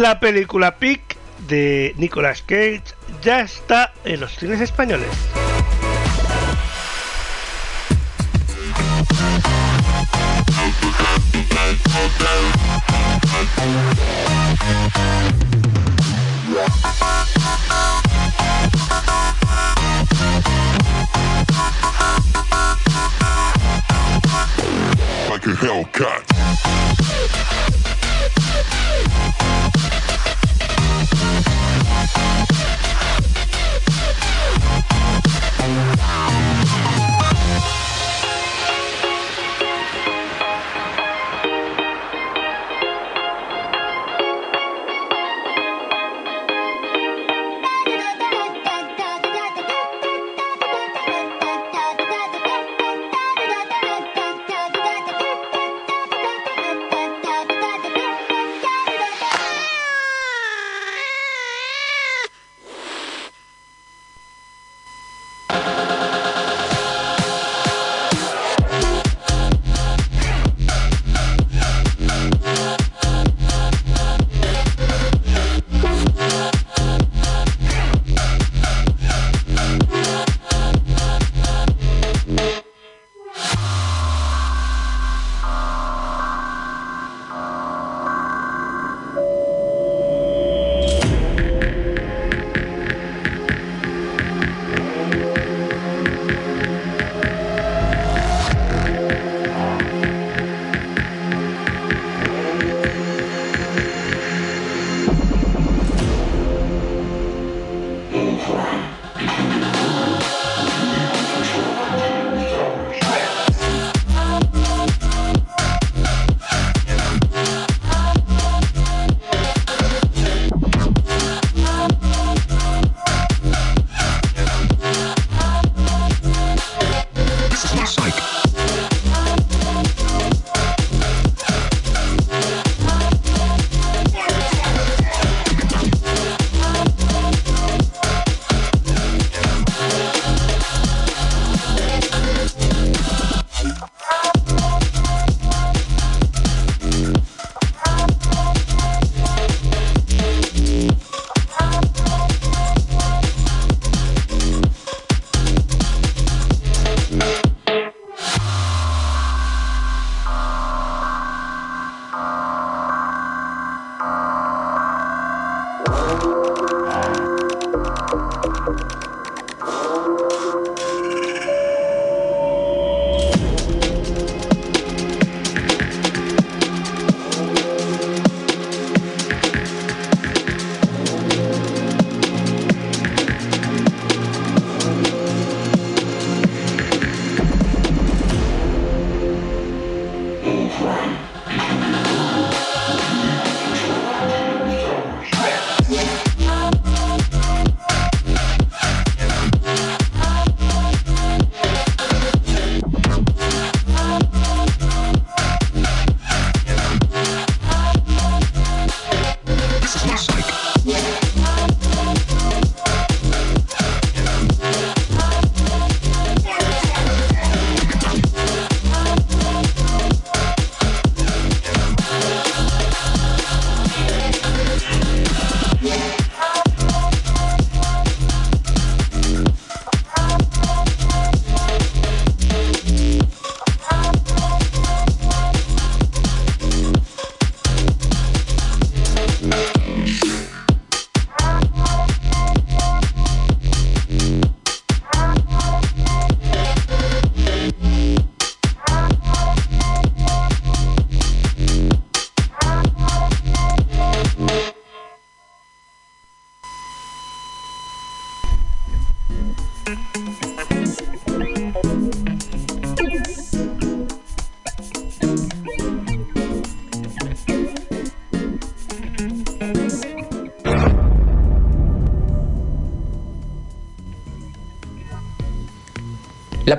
[0.00, 2.82] La película Pick de Nicolas Cage
[3.20, 5.10] ya está en los cines españoles.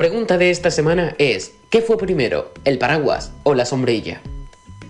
[0.02, 4.20] Pregunta de esta semana es, ¿qué fue primero, el paraguas o la sombrilla?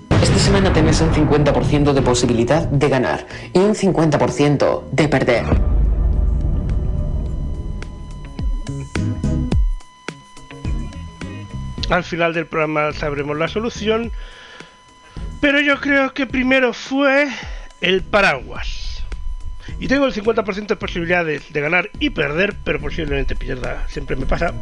[0.09, 5.43] Esta semana tenés un 50% de posibilidad de ganar y un 50% de perder.
[11.89, 14.13] Al final del programa sabremos la solución,
[15.41, 17.27] pero yo creo que primero fue
[17.81, 19.03] el paraguas.
[19.77, 23.85] Y tengo el 50% de posibilidades de ganar y perder, pero posiblemente pierda.
[23.89, 24.53] Siempre me pasa.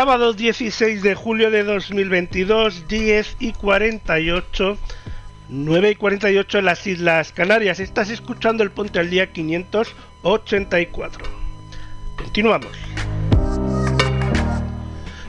[0.00, 4.78] Sábado 16 de julio de 2022, 10 y 48,
[5.50, 7.80] 9 y 48 en las Islas Canarias.
[7.80, 11.24] Estás escuchando el Ponte al Día 584.
[12.16, 12.72] Continuamos.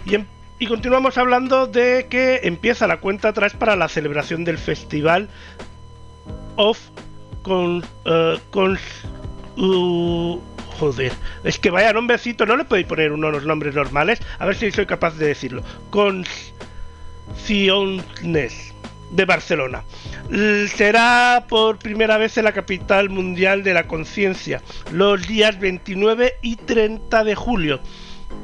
[0.05, 4.57] Y, em- y continuamos hablando de que empieza la cuenta atrás para la celebración del
[4.57, 5.27] Festival
[6.55, 6.79] of
[7.43, 8.79] con, eh, con
[10.81, 11.13] joder,
[11.43, 14.87] es que vaya nombrecito, no le podéis poner unos nombres normales, a ver si soy
[14.87, 15.61] capaz de decirlo.
[15.91, 16.33] Conciones
[19.11, 19.83] de Barcelona.
[20.75, 26.55] Será por primera vez en la capital mundial de la conciencia, los días 29 y
[26.55, 27.79] 30 de julio.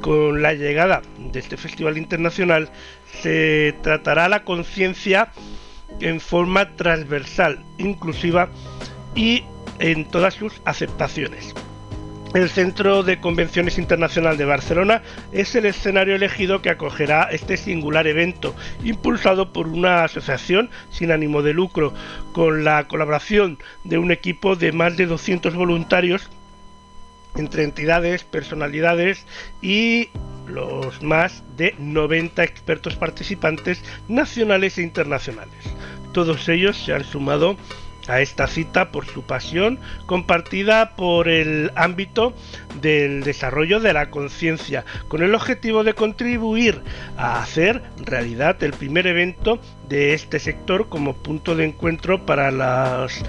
[0.02, 2.70] Con la llegada de este festival internacional
[3.24, 5.32] se tratará la conciencia
[6.02, 8.50] en forma transversal, inclusiva
[9.16, 9.44] y
[9.80, 11.56] en todas sus aceptaciones.
[12.34, 15.02] El Centro de Convenciones Internacional de Barcelona
[15.32, 18.54] es el escenario elegido que acogerá este singular evento,
[18.84, 21.94] impulsado por una asociación sin ánimo de lucro,
[22.34, 26.30] con la colaboración de un equipo de más de 200 voluntarios
[27.36, 29.26] entre entidades, personalidades
[29.62, 30.10] y
[30.48, 35.64] los más de 90 expertos participantes nacionales e internacionales.
[36.14, 37.58] Todos ellos se han sumado
[38.08, 42.34] a esta cita por su pasión compartida por el ámbito
[42.82, 46.82] del desarrollo de la conciencia, con el objetivo de contribuir
[47.18, 53.24] a hacer realidad el primer evento de este sector como punto de encuentro para los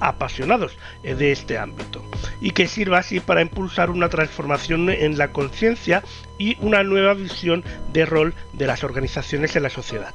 [0.00, 2.04] apasionados de este ámbito
[2.40, 6.02] y que sirva así para impulsar una transformación en la conciencia
[6.38, 10.14] y una nueva visión de rol de las organizaciones en la sociedad.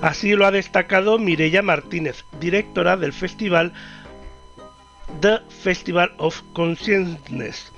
[0.00, 3.72] Así lo ha destacado Mireia Martínez, directora del festival
[5.20, 7.72] The Festival of Consciousness.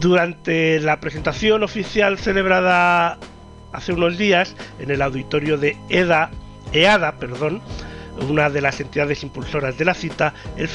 [0.00, 3.18] Durante la presentación oficial celebrada
[3.72, 6.30] hace unos días en el auditorio de EDA,
[6.72, 7.60] EADA, perdón,
[8.16, 10.68] una de las entidades impulsoras de la cita, el,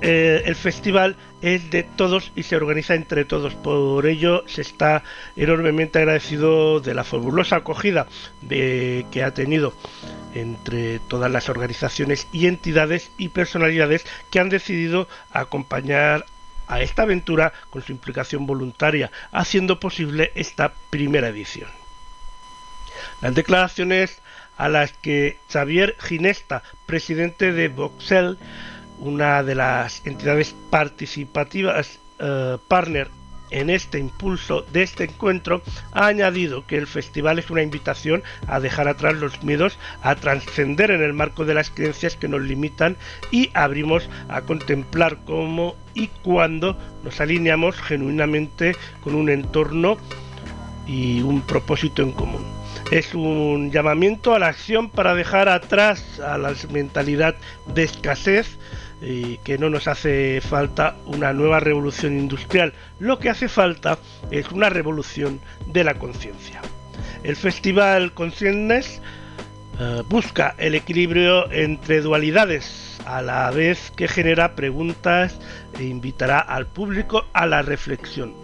[0.00, 3.54] eh, el festival es de todos y se organiza entre todos.
[3.54, 5.02] Por ello se está
[5.36, 8.06] enormemente agradecido de la fabulosa acogida
[8.48, 9.74] que ha tenido
[10.34, 16.26] entre todas las organizaciones y entidades y personalidades que han decidido acompañar
[16.68, 21.68] a esta aventura con su implicación voluntaria, haciendo posible esta primera edición.
[23.20, 24.20] Las declaraciones
[24.60, 28.36] a las que Xavier Ginesta, presidente de Voxel,
[28.98, 33.08] una de las entidades participativas eh, partner
[33.48, 38.60] en este impulso de este encuentro, ha añadido que el festival es una invitación a
[38.60, 42.98] dejar atrás los miedos, a trascender en el marco de las creencias que nos limitan
[43.30, 49.96] y abrimos a contemplar cómo y cuándo nos alineamos genuinamente con un entorno
[50.86, 52.59] y un propósito en común.
[52.90, 57.36] Es un llamamiento a la acción para dejar atrás a la mentalidad
[57.72, 58.58] de escasez,
[59.00, 63.98] y que no nos hace falta una nueva revolución industrial, lo que hace falta
[64.30, 66.60] es una revolución de la conciencia.
[67.22, 69.00] El Festival Conscientness
[69.78, 75.38] eh, busca el equilibrio entre dualidades, a la vez que genera preguntas
[75.78, 78.39] e invitará al público a la reflexión.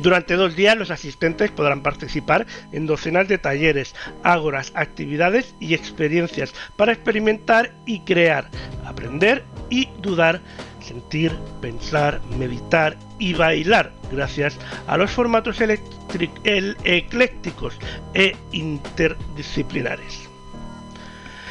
[0.00, 6.54] Durante dos días los asistentes podrán participar en docenas de talleres, ágoras, actividades y experiencias
[6.76, 8.50] para experimentar y crear,
[8.84, 10.40] aprender y dudar,
[10.80, 15.60] sentir, pensar, meditar y bailar gracias a los formatos
[16.84, 17.78] eclécticos
[18.14, 20.28] e interdisciplinares.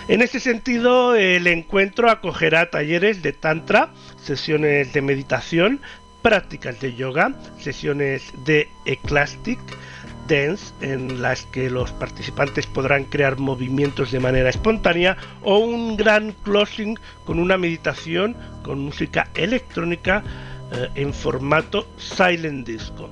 [0.08, 3.90] En ese sentido, el encuentro acogerá talleres de tantra,
[4.22, 5.82] sesiones de meditación,
[6.26, 9.60] prácticas de yoga, sesiones de eclastic
[10.28, 16.32] dance en las que los participantes podrán crear movimientos de manera espontánea o un gran
[16.44, 20.24] closing con una meditación con música electrónica
[20.72, 23.12] eh, en formato silent disco.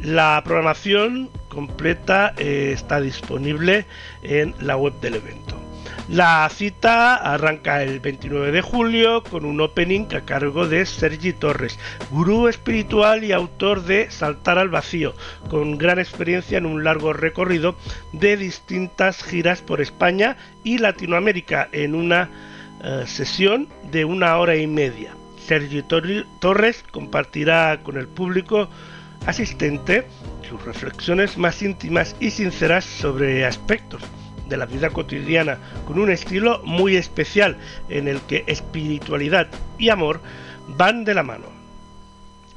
[0.00, 3.84] La programación completa eh, está disponible
[4.22, 5.67] en la web del evento.
[6.08, 11.78] La cita arranca el 29 de julio con un opening a cargo de Sergi Torres,
[12.10, 15.14] gurú espiritual y autor de Saltar al Vacío,
[15.50, 17.76] con gran experiencia en un largo recorrido
[18.12, 22.30] de distintas giras por España y Latinoamérica en una
[22.82, 25.14] eh, sesión de una hora y media.
[25.46, 28.70] Sergi Torres compartirá con el público
[29.26, 30.06] asistente
[30.48, 34.02] sus reflexiones más íntimas y sinceras sobre aspectos
[34.48, 37.56] de la vida cotidiana, con un estilo muy especial
[37.88, 40.20] en el que espiritualidad y amor
[40.68, 41.58] van de la mano.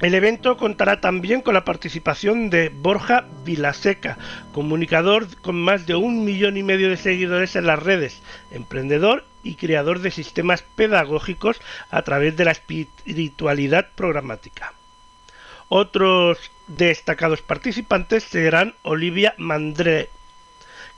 [0.00, 4.18] El evento contará también con la participación de Borja Vilaseca,
[4.52, 8.20] comunicador con más de un millón y medio de seguidores en las redes,
[8.50, 14.74] emprendedor y creador de sistemas pedagógicos a través de la espiritualidad programática.
[15.68, 20.10] Otros destacados participantes serán Olivia Mandré,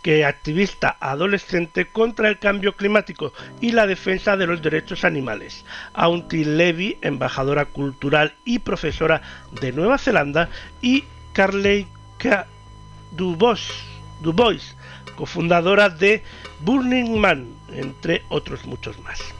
[0.05, 3.33] que activista adolescente contra el cambio climático
[3.63, 5.65] y la defensa de los derechos animales.
[5.95, 9.23] Auntie Levy, embajadora cultural y profesora
[9.63, 10.51] de Nueva Zelanda,
[10.83, 11.87] y Carly
[12.19, 12.47] K.
[13.13, 13.67] Dubois,
[14.21, 14.77] Dubois,
[15.17, 16.23] cofundadora de
[16.61, 19.35] Burning Man, entre otros muchos más.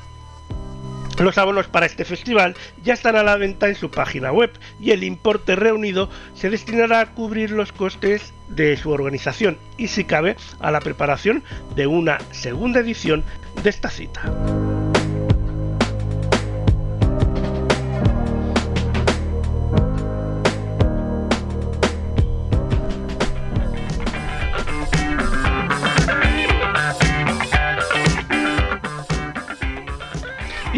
[1.19, 4.51] Los abonos para este festival ya están a la venta en su página web
[4.81, 10.05] y el importe reunido se destinará a cubrir los costes de su organización y si
[10.05, 11.43] cabe a la preparación
[11.77, 13.25] de una segunda edición
[13.63, 14.23] de esta cita.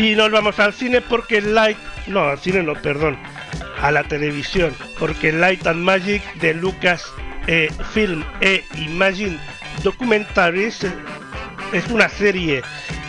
[0.07, 1.77] Y nos vamos al cine porque Light.
[2.07, 3.19] No, al cine no, perdón.
[3.83, 4.73] A la televisión.
[5.01, 7.13] Porque Light and Magic de Lucas
[7.49, 9.37] eh, Film e Imagine
[9.83, 10.87] Documentaries
[11.73, 12.63] es una serie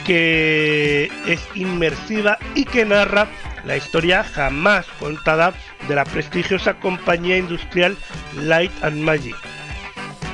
[0.08, 3.28] que es inmersiva y que narra
[3.64, 5.54] la historia jamás contada
[5.88, 7.96] de la prestigiosa compañía industrial
[8.42, 9.36] Light and Magic.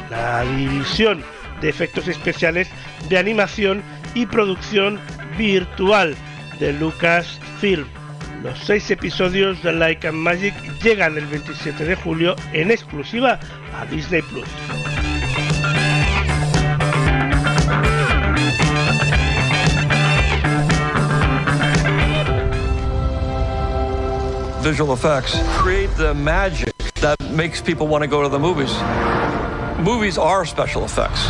[0.10, 1.26] La división
[1.60, 2.70] de efectos especiales
[3.10, 3.84] de animación
[4.16, 5.02] y producción
[5.38, 6.16] virtual
[6.64, 7.86] de Lucasfilm.
[8.42, 13.38] Los seis episodios de Like and Magic llegan el 27 de julio en exclusiva
[13.78, 14.48] a Disney Plus.
[24.62, 28.72] Visual effects create the magic that makes people want to go to the movies.
[29.80, 31.28] Movies are special effects.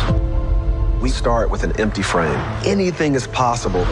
[1.02, 2.38] We start with an empty frame.
[2.64, 3.84] Anything is possible.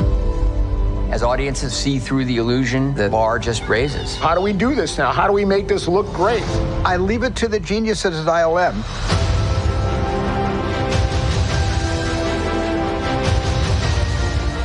[1.12, 4.16] As audiences see through the illusion, the bar just raises.
[4.16, 5.12] How do we do this now?
[5.12, 6.42] How do we make this look great?
[6.86, 8.78] I leave it to the geniuses at ILM.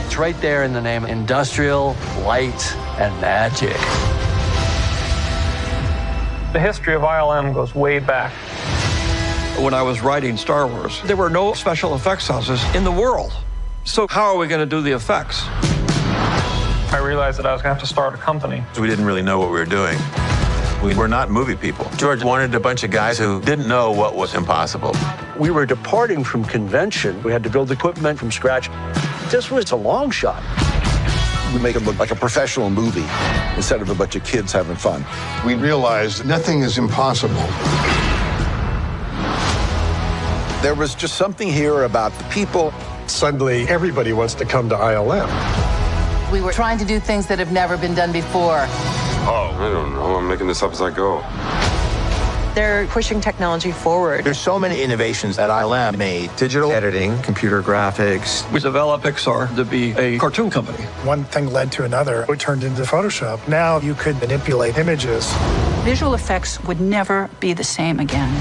[0.05, 3.75] It's right there in the name industrial, light, and magic.
[6.53, 8.31] The history of ILM goes way back.
[9.59, 13.33] When I was writing Star Wars, there were no special effects houses in the world.
[13.83, 15.43] So, how are we going to do the effects?
[16.89, 18.63] I realized that I was going to have to start a company.
[18.79, 19.97] We didn't really know what we were doing.
[20.83, 21.89] We were not movie people.
[21.97, 24.95] George wanted a bunch of guys who didn't know what was impossible.
[25.37, 27.21] We were departing from convention.
[27.23, 28.69] We had to build equipment from scratch.
[29.29, 30.41] This was a long shot.
[31.53, 33.05] We make it look like a professional movie
[33.55, 35.05] instead of a bunch of kids having fun.
[35.45, 37.35] We realized nothing is impossible.
[40.61, 42.73] There was just something here about the people.
[43.07, 45.66] Suddenly, everybody wants to come to ILM.
[46.31, 48.65] We were trying to do things that have never been done before.
[49.29, 50.17] Oh, I don't know.
[50.17, 51.23] I'm making this up as I go.
[52.53, 54.25] They're pushing technology forward.
[54.25, 56.35] There's so many innovations that ILM made.
[56.37, 58.51] Digital editing, computer graphics.
[58.51, 60.83] We developed Pixar to be a cartoon company.
[61.05, 62.25] One thing led to another.
[62.27, 63.47] It turned into Photoshop.
[63.47, 65.31] Now you could manipulate images.
[65.83, 68.35] Visual effects would never be the same again.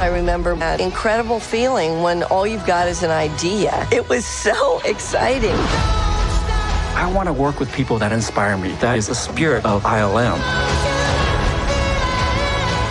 [0.00, 3.86] I remember that incredible feeling when all you've got is an idea.
[3.92, 5.54] It was so exciting.
[6.94, 8.72] I want to work with people that inspire me.
[8.74, 10.38] That is the spirit of ILM.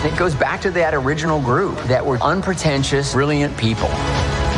[0.04, 3.88] It goes back to that original group that were unpretentious, brilliant people.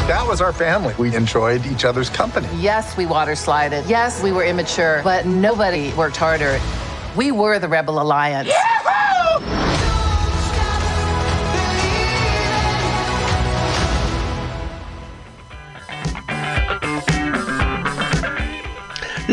[0.09, 0.95] That was our family.
[0.99, 2.49] We enjoyed each other's company.
[2.57, 3.85] Yes, we water slided.
[3.87, 6.59] Yes, we were immature, but nobody worked harder.
[7.17, 8.51] We were the Rebel Alliance.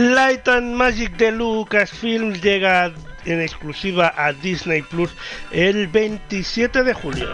[0.02, 2.92] Light and Magic de Lucasfilm llega
[3.24, 5.12] en exclusiva a Disney Plus
[5.52, 7.30] el 27 de julio.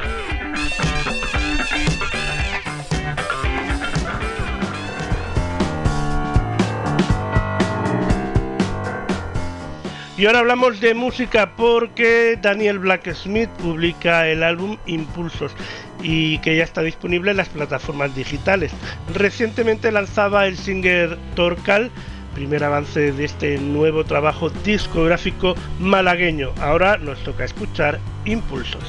[10.17, 15.53] Y ahora hablamos de música porque Daniel Blacksmith publica el álbum Impulsos
[16.03, 18.73] y que ya está disponible en las plataformas digitales.
[19.13, 21.91] Recientemente lanzaba el singer Torcal,
[22.37, 26.51] primer avance de este nuevo trabajo discográfico malagueño.
[26.61, 28.83] Ahora nos toca escuchar Impulsos.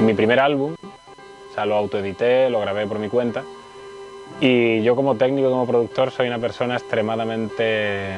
[0.00, 3.42] mi primer álbum, o lo autoedité, lo grabé por mi cuenta.
[4.40, 8.14] Y yo como técnico, como productor, soy una persona extremadamente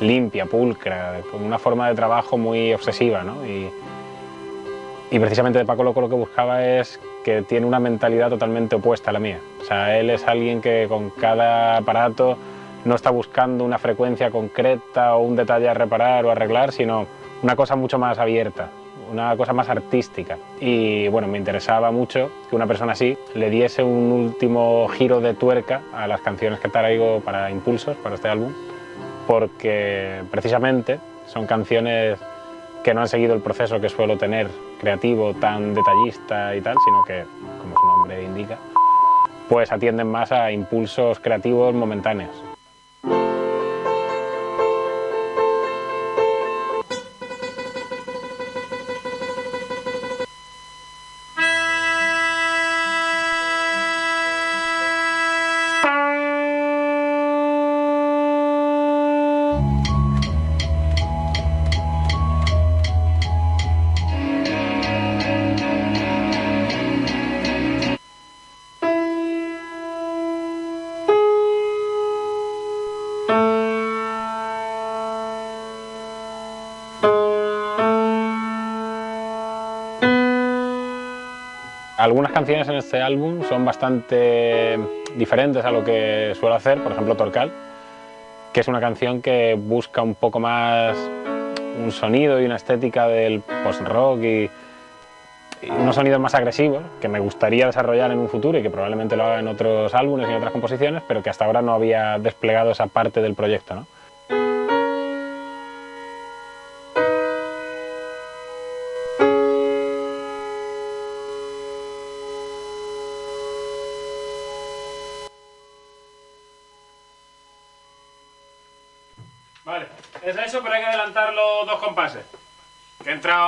[0.00, 3.22] limpia, pulcra, con una forma de trabajo muy obsesiva.
[3.22, 3.46] ¿no?
[3.46, 3.70] Y,
[5.10, 9.08] y precisamente de Paco Loco lo que buscaba es que tiene una mentalidad totalmente opuesta
[9.08, 9.40] a la mía.
[9.62, 12.36] O sea, él es alguien que con cada aparato
[12.84, 17.06] no está buscando una frecuencia concreta o un detalle a reparar o arreglar, sino
[17.42, 18.70] una cosa mucho más abierta,
[19.10, 20.38] una cosa más artística.
[20.60, 25.34] Y bueno, me interesaba mucho que una persona así le diese un último giro de
[25.34, 28.52] tuerca a las canciones que traigo para Impulsos, para este álbum,
[29.26, 32.18] porque precisamente son canciones
[32.82, 34.48] que no han seguido el proceso que suelo tener
[34.80, 37.24] creativo, tan detallista y tal, sino que,
[37.60, 38.58] como su nombre indica,
[39.48, 42.47] pues atienden más a impulsos creativos momentáneos.
[82.08, 84.78] Algunas canciones en este álbum son bastante
[85.14, 87.52] diferentes a lo que suelo hacer, por ejemplo Torcal,
[88.50, 90.96] que es una canción que busca un poco más
[91.78, 94.50] un sonido y una estética del post-rock y,
[95.68, 99.24] unos sonidos más agresivos que me gustaría desarrollar en un futuro y que probablemente lo
[99.24, 102.70] haga en otros álbumes y en otras composiciones, pero que hasta ahora no había desplegado
[102.70, 103.74] esa parte del proyecto.
[103.74, 103.86] ¿no?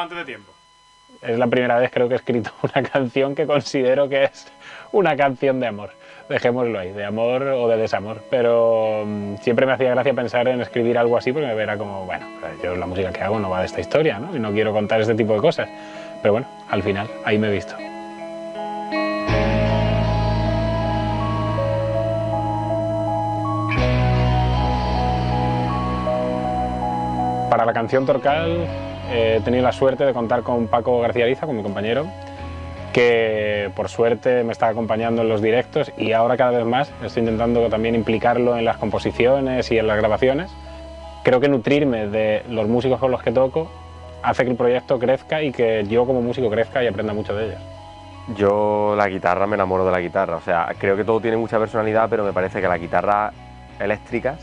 [0.00, 0.52] Entrado antes de tiempo.
[1.20, 4.50] Es la primera vez creo que he escrito una canción que considero que es
[4.92, 5.90] una canción de amor.
[6.28, 8.22] Dejémoslo ahí, de amor o de desamor.
[8.30, 12.06] Pero um, siempre me hacía gracia pensar en escribir algo así porque me verá como,
[12.06, 12.26] bueno,
[12.62, 14.34] yo la música que hago no va de esta historia, ¿no?
[14.34, 15.68] Y no quiero contar este tipo de cosas.
[16.22, 17.74] Pero bueno, al final, ahí me he visto.
[27.50, 28.68] Para la canción Torcal
[29.10, 32.06] he tenido la suerte de contar con Paco García Ariza, con mi compañero,
[32.92, 37.20] que por suerte me está acompañando en los directos y ahora cada vez más estoy
[37.20, 40.50] intentando también implicarlo en las composiciones y en las grabaciones.
[41.24, 43.70] Creo que nutrirme de los músicos con los que toco
[44.22, 47.46] hace que el proyecto crezca y que yo como músico crezca y aprenda mucho de
[47.46, 47.60] ellos.
[48.36, 51.58] Yo la guitarra me enamoro de la guitarra, o sea, creo que todo tiene mucha
[51.58, 53.32] personalidad, pero me parece que la guitarra
[53.80, 54.36] eléctrica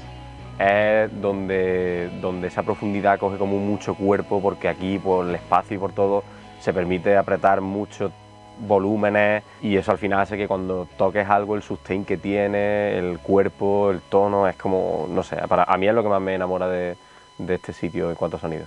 [0.59, 5.79] es donde, donde esa profundidad coge como mucho cuerpo, porque aquí por el espacio y
[5.79, 6.23] por todo
[6.59, 8.11] se permite apretar muchos
[8.59, 13.19] volúmenes y eso al final hace que cuando toques algo el sustain que tiene, el
[13.19, 16.33] cuerpo, el tono, es como, no sé, para, a mí es lo que más me
[16.33, 16.95] enamora de,
[17.37, 18.65] de este sitio en cuanto a sonido.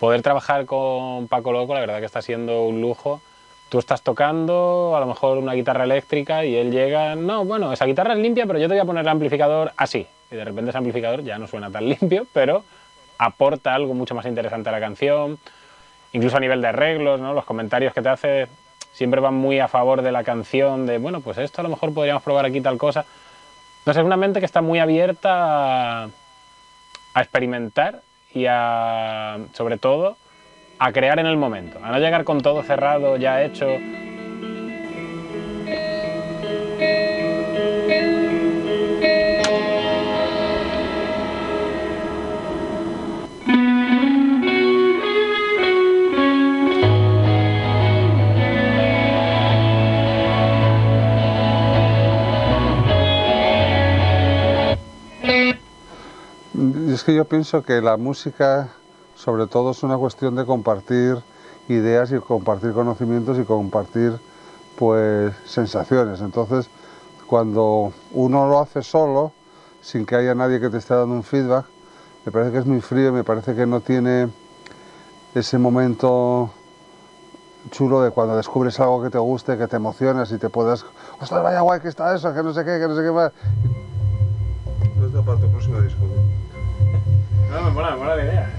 [0.00, 3.20] Poder trabajar con Paco Loco, la verdad que está siendo un lujo.
[3.68, 7.84] Tú estás tocando a lo mejor una guitarra eléctrica y él llega, no, bueno, esa
[7.84, 10.06] guitarra es limpia, pero yo te voy a poner el amplificador así.
[10.30, 12.64] Y de repente ese amplificador ya no suena tan limpio, pero
[13.18, 15.38] aporta algo mucho más interesante a la canción.
[16.12, 17.34] Incluso a nivel de arreglos, ¿no?
[17.34, 18.48] los comentarios que te hace
[18.92, 21.92] siempre van muy a favor de la canción, de, bueno, pues esto a lo mejor
[21.92, 23.04] podríamos probar aquí tal cosa.
[23.84, 26.08] No sé, es una mente que está muy abierta a,
[27.14, 28.02] a experimentar
[28.32, 30.16] y a, sobre todo,
[30.78, 33.66] a crear en el momento, a no llegar con todo cerrado, ya hecho.
[56.88, 58.68] Es que yo pienso que la música,
[59.14, 61.18] sobre todo, es una cuestión de compartir
[61.68, 64.18] ideas y compartir conocimientos y compartir
[64.76, 66.20] pues sensaciones.
[66.20, 66.68] Entonces,
[67.26, 69.32] cuando uno lo hace solo,
[69.80, 71.66] sin que haya nadie que te esté dando un feedback,
[72.24, 74.28] me parece que es muy frío, me parece que no tiene
[75.34, 76.50] ese momento
[77.70, 80.84] chulo de cuando descubres algo que te guste, que te emocionas y te puedas,
[81.20, 83.32] ostras, vaya guay que está eso, que no sé qué, que no sé qué más.
[84.98, 86.04] No es disco.
[87.50, 88.54] No, me mola, me mola la idea.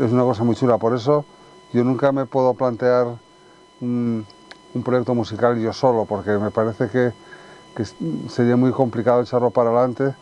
[0.00, 1.24] Es una cosa muy chula, por eso
[1.72, 3.06] yo nunca me puedo plantear
[3.80, 4.26] un,
[4.74, 7.12] un proyecto musical yo solo, porque me parece que,
[7.76, 7.84] que
[8.28, 10.14] sería muy complicado echarlo para adelante,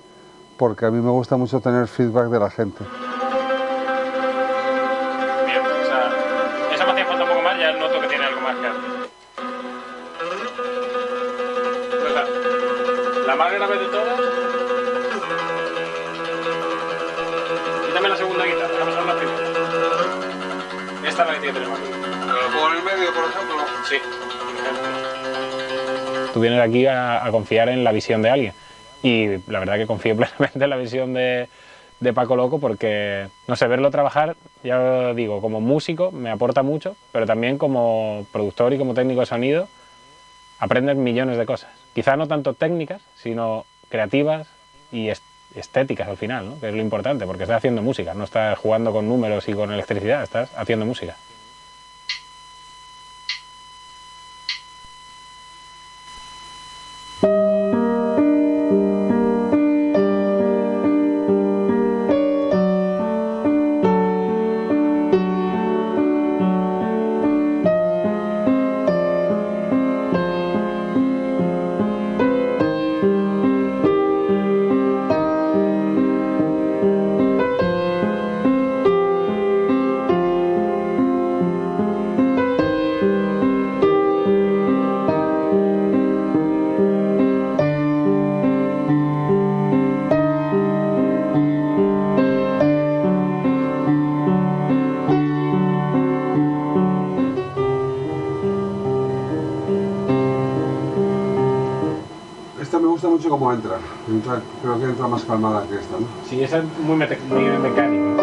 [0.56, 2.84] porque a mí me gusta mucho tener feedback de la gente.
[5.46, 6.12] Bien, o sea,
[6.74, 8.80] esa me hacía falta un poco más, ya noto que tiene algo más que hacer.
[12.00, 14.01] Pues la, la más grave de todas.
[21.22, 21.80] Esta es la que tiene que tener más
[22.26, 23.56] ¿Lo pongo en el medio, por ejemplo?
[23.88, 23.96] Sí.
[26.34, 28.54] Tú vienes aquí a, a, confiar en la visión de alguien.
[29.04, 31.48] Y la verdad que confío plenamente en la visión de,
[32.00, 36.96] de Paco Loco porque, no sé, verlo trabajar, ya digo, como músico me aporta mucho,
[37.12, 39.68] pero también como productor y como técnico de sonido
[40.58, 41.70] aprendes millones de cosas.
[41.94, 44.48] Quizá no tanto técnicas, sino creativas
[44.90, 45.08] y
[45.54, 46.60] estéticas al final, ¿no?
[46.60, 49.72] que es lo importante, porque estás haciendo música, no estás jugando con números y con
[49.72, 51.16] electricidad, estás haciendo música.
[104.62, 106.06] Creo que entra más calmada que esta, ¿no?
[106.24, 108.22] Sí, esa es muy, me muy mecánico.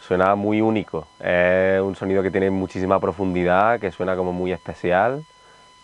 [0.00, 5.22] Suena muy único, es un sonido que tiene muchísima profundidad, que suena como muy especial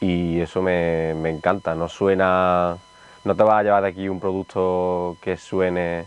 [0.00, 2.78] y eso me, me encanta, no suena...
[3.24, 6.06] No te vas a llevar de aquí un producto que suene,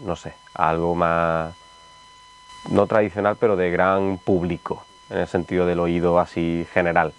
[0.00, 1.54] no sé, algo más,
[2.70, 7.14] no tradicional, pero de gran público en el sentido del oído así general.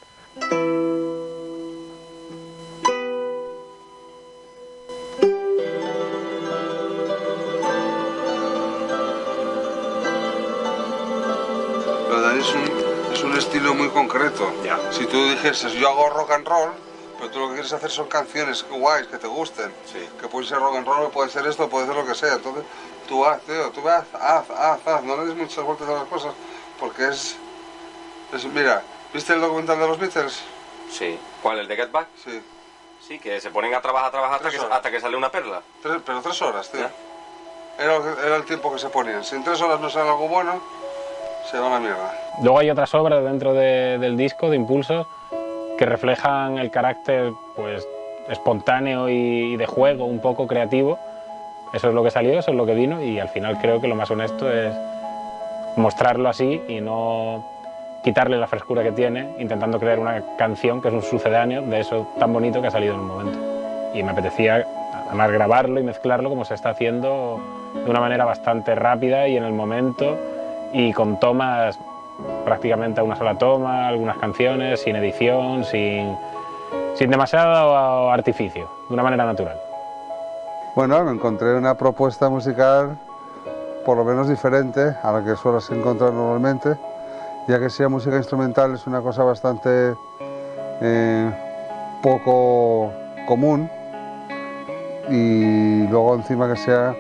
[12.40, 12.64] Es un,
[13.14, 14.54] es un, estilo muy concreto.
[14.64, 14.80] Ya.
[14.94, 16.72] Si tú dijeses, yo hago rock and roll,
[17.18, 19.74] pero tú lo que quieres hacer son canciones guays, que te gusten.
[19.92, 20.08] Sí.
[20.22, 22.36] Que puede ser rock and roll, puede ser esto, puede ser lo que sea.
[22.36, 22.64] Entonces,
[23.10, 25.04] tú haz, tío, tú haz, haz, haz, haz.
[25.04, 26.34] No le des muchas vueltas a las cosas,
[26.80, 27.36] porque es...
[28.32, 28.84] es mira,
[29.14, 30.44] ¿viste el documental de los Beatles?
[30.90, 31.18] Sí.
[31.42, 31.60] ¿Cuál?
[31.60, 32.08] ¿El de Get Back?
[32.24, 32.42] Sí.
[33.02, 35.62] Sí, que se ponen a trabajar, a trabajar hasta que, hasta que sale una perla.
[35.82, 36.86] Tres- pero tres horas, tío.
[37.80, 37.96] Era,
[38.26, 39.24] era el tiempo que se ponían.
[39.24, 40.60] Si en tres horas no sale algo bueno,
[41.50, 42.14] se va a la mierda.
[42.44, 45.08] Luego hay otras obras dentro de- del disco de impulsos
[45.78, 47.88] que reflejan el carácter pues
[48.28, 51.00] espontáneo y de juego, un poco creativo.
[51.74, 53.88] Eso es lo que salió, eso es lo que vino y al final creo que
[53.88, 54.74] lo más honesto es
[55.78, 57.46] mostrarlo así y no
[58.10, 62.08] quitarle la frescura que tiene, intentando crear una canción que es un sucedáneo de eso
[62.18, 63.38] tan bonito que ha salido en un momento.
[63.94, 64.66] Y me apetecía
[65.08, 67.40] además grabarlo y mezclarlo como se está haciendo
[67.76, 70.18] de una manera bastante rápida y en el momento
[70.74, 71.78] y con tomas
[72.46, 76.18] prácticamente a una sola toma, algunas canciones, sin edición, sin,
[76.96, 79.62] sin demasiado artificio, de una manera natural.
[80.76, 82.98] Bueno, me encontré una propuesta musical
[83.86, 86.76] por lo menos diferente a la que sueles encontrar normalmente,
[87.50, 89.96] ya que sea música instrumental es una cosa bastante
[90.82, 91.32] eh,
[92.04, 92.94] poco
[93.28, 93.68] común
[95.10, 96.96] y luego encima que sea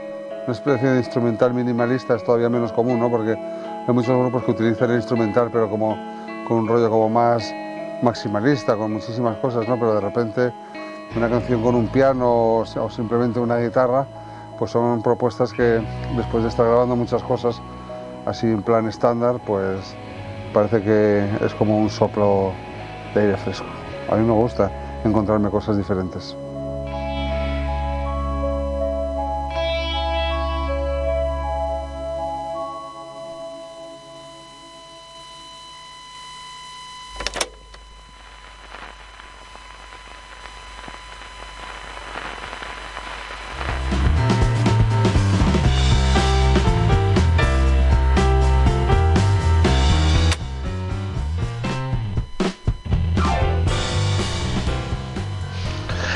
[0.45, 3.11] una especie de instrumental minimalista es todavía menos común, ¿no?
[3.11, 5.95] porque hay muchos grupos que utilizan el instrumental pero como
[6.47, 7.53] con un rollo como más
[8.01, 9.75] maximalista, con muchísimas cosas, ¿no?
[9.75, 10.51] pero de repente
[11.15, 14.07] una canción con un piano o, o simplemente una guitarra,
[14.57, 15.79] pues son propuestas que
[16.15, 17.61] después de estar grabando muchas cosas
[18.25, 19.95] así en plan estándar, pues
[20.49, 22.53] parece que es como un soplo
[23.13, 23.67] de aire fresco.
[24.09, 24.71] A mí me gusta
[25.03, 26.35] encontrarme cosas diferentes.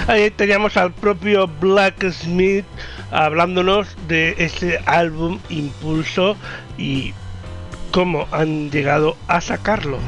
[0.08, 2.66] Ahí teníamos al propio Blacksmith
[3.12, 6.36] hablándonos de ese álbum Impulso
[6.78, 7.14] y
[7.92, 10.00] cómo han llegado a sacarlo.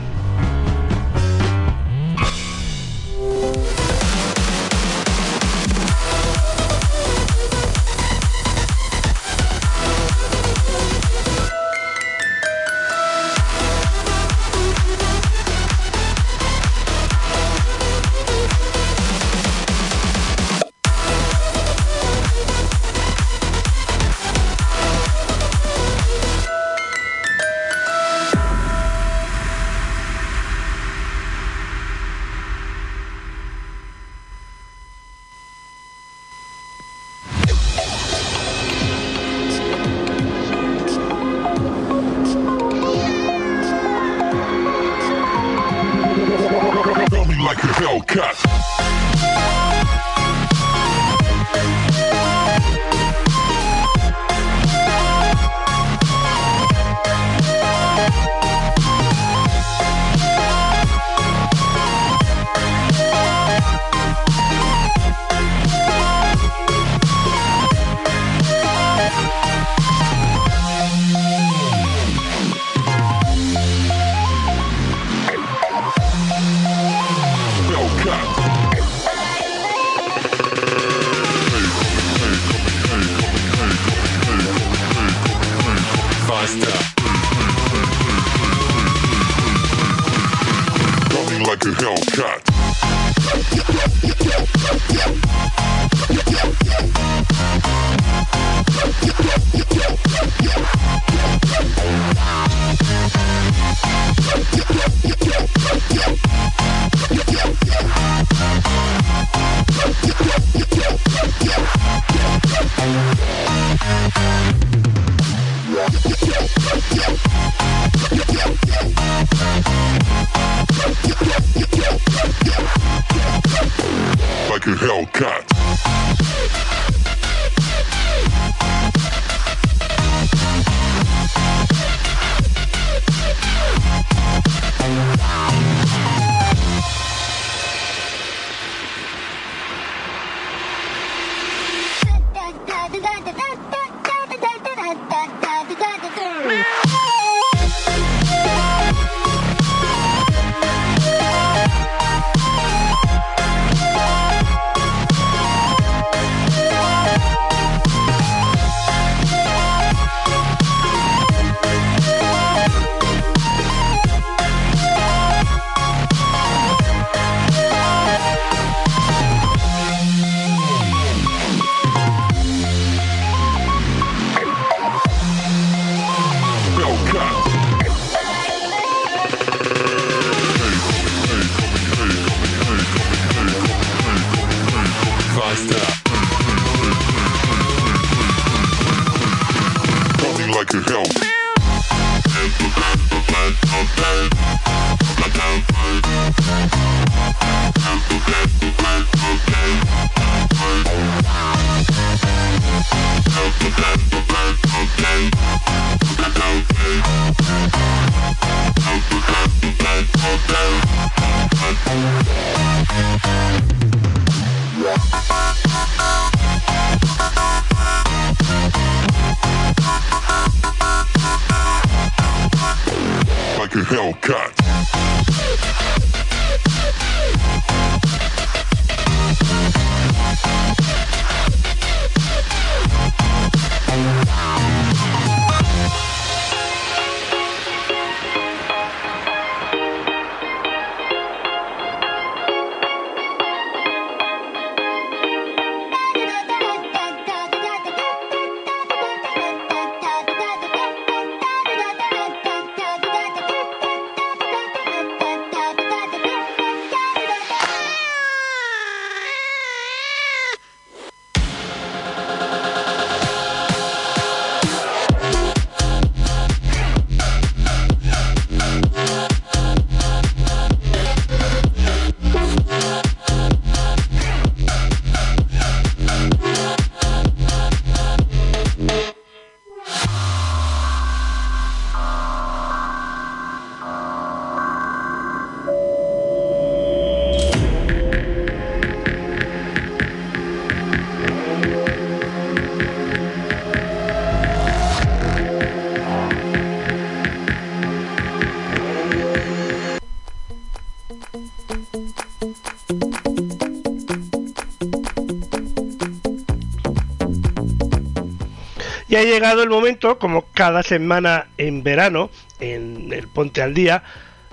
[309.17, 312.29] Ha llegado el momento, como cada semana en verano,
[312.59, 314.03] en el Ponte al Día,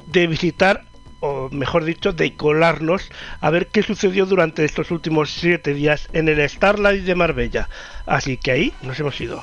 [0.07, 0.85] de visitar,
[1.19, 3.11] o mejor dicho, de colarnos
[3.41, 7.69] a ver qué sucedió durante estos últimos siete días en el Starlight de Marbella.
[8.07, 9.43] Así que ahí nos hemos ido.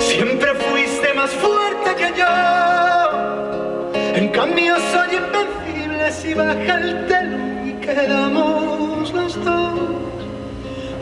[0.00, 2.26] Siempre fuiste más fuerte que yo.
[4.16, 7.72] En cambio soy invencible si baja el telón y
[8.08, 8.75] los dos.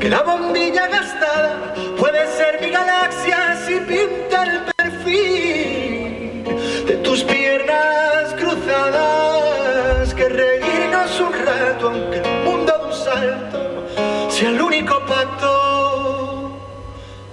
[0.05, 6.44] Que la bombilla gastada puede ser mi galaxia si pinta el perfil
[6.86, 10.12] de tus piernas cruzadas.
[10.12, 13.89] Que reírnos un rato, aunque el mundo de un salto
[14.28, 16.60] sea el único pacto.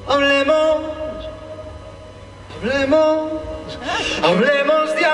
[0.07, 1.01] Hablemos
[2.55, 3.31] Hablemos,
[4.23, 5.05] hablemos de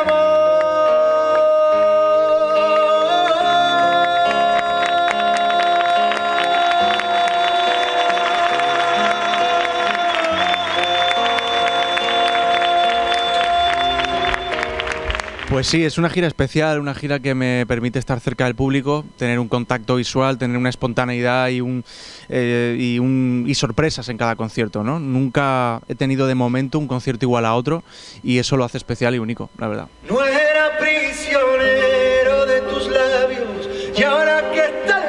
[15.58, 19.04] Pues sí, es una gira especial, una gira que me permite estar cerca del público,
[19.18, 24.84] tener un contacto visual, tener una espontaneidad eh, y sorpresas en cada concierto.
[24.84, 25.00] ¿no?
[25.00, 27.84] Nunca he tenido de momento un concierto igual a otro
[28.22, 29.88] y eso lo hace especial y único, la verdad.
[30.08, 33.68] No era prisionero de tus labios
[33.98, 35.06] y ahora que estás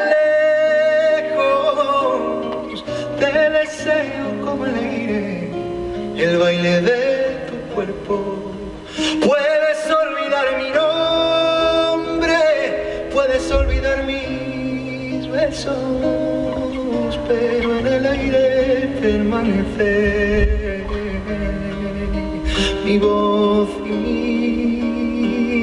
[1.28, 2.84] lejos
[3.20, 5.50] te deseo como el aire,
[6.16, 6.97] el baile de
[19.38, 20.84] permanece
[22.84, 23.68] mi voz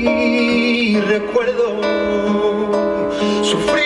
[0.05, 1.81] y recuerdo.
[3.43, 3.84] Sufriendo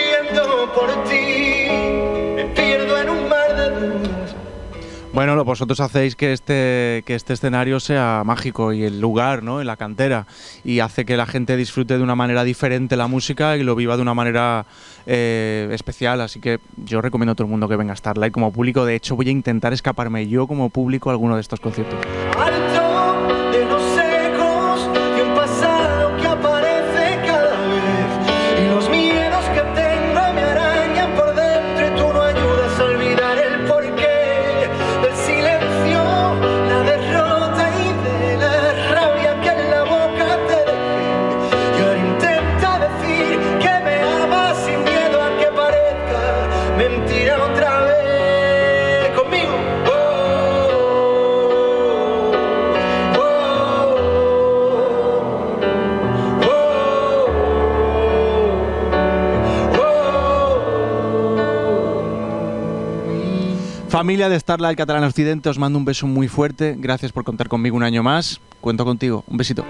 [5.20, 9.60] Bueno, vosotros hacéis que este, que este escenario sea mágico y el lugar, ¿no?
[9.60, 10.26] En la cantera.
[10.64, 13.96] Y hace que la gente disfrute de una manera diferente la música y lo viva
[13.96, 14.64] de una manera
[15.04, 16.22] eh, especial.
[16.22, 18.86] Así que yo recomiendo a todo el mundo que venga a Starlight como público.
[18.86, 21.98] De hecho, voy a intentar escaparme yo como público a alguno de estos conciertos.
[64.00, 66.74] Familia de Starlight Catalán Occidente, os mando un beso muy fuerte.
[66.78, 68.40] Gracias por contar conmigo un año más.
[68.62, 69.24] Cuento contigo.
[69.26, 69.62] Un besito.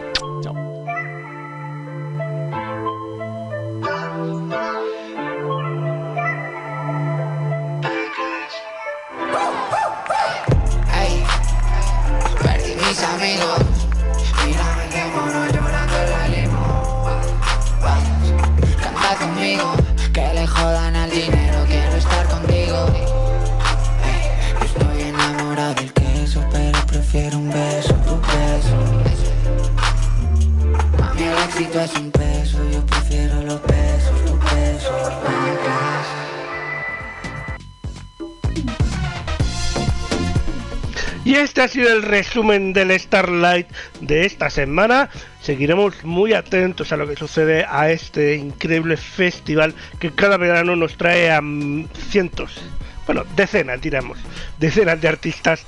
[41.60, 43.66] Este ha sido el resumen del Starlight
[44.00, 45.10] de esta semana.
[45.42, 50.96] Seguiremos muy atentos a lo que sucede a este increíble festival que cada verano nos
[50.96, 52.62] trae a mm, cientos,
[53.04, 54.18] bueno, decenas, diremos,
[54.58, 55.66] decenas de artistas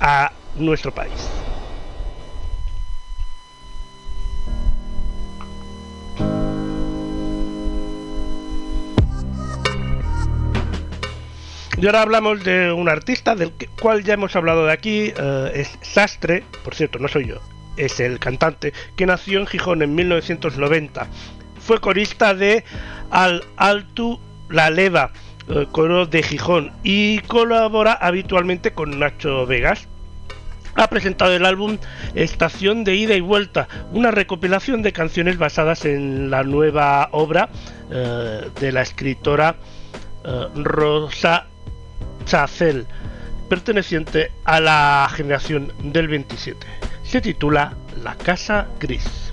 [0.00, 1.14] a nuestro país.
[11.82, 15.76] Y ahora hablamos de un artista del cual ya hemos hablado de aquí, eh, es
[15.82, 17.40] Sastre, por cierto, no soy yo,
[17.76, 21.08] es el cantante, que nació en Gijón en 1990.
[21.58, 22.62] Fue corista de
[23.10, 25.10] Al Altu La Leva,
[25.48, 29.88] eh, coro de Gijón, y colabora habitualmente con Nacho Vegas.
[30.76, 31.78] Ha presentado el álbum
[32.14, 37.48] Estación de Ida y Vuelta, una recopilación de canciones basadas en la nueva obra
[37.90, 39.56] eh, de la escritora
[40.54, 41.48] Rosa
[42.24, 42.86] Chacel,
[43.48, 46.66] perteneciente a la generación del 27.
[47.04, 49.31] Se titula La Casa Gris.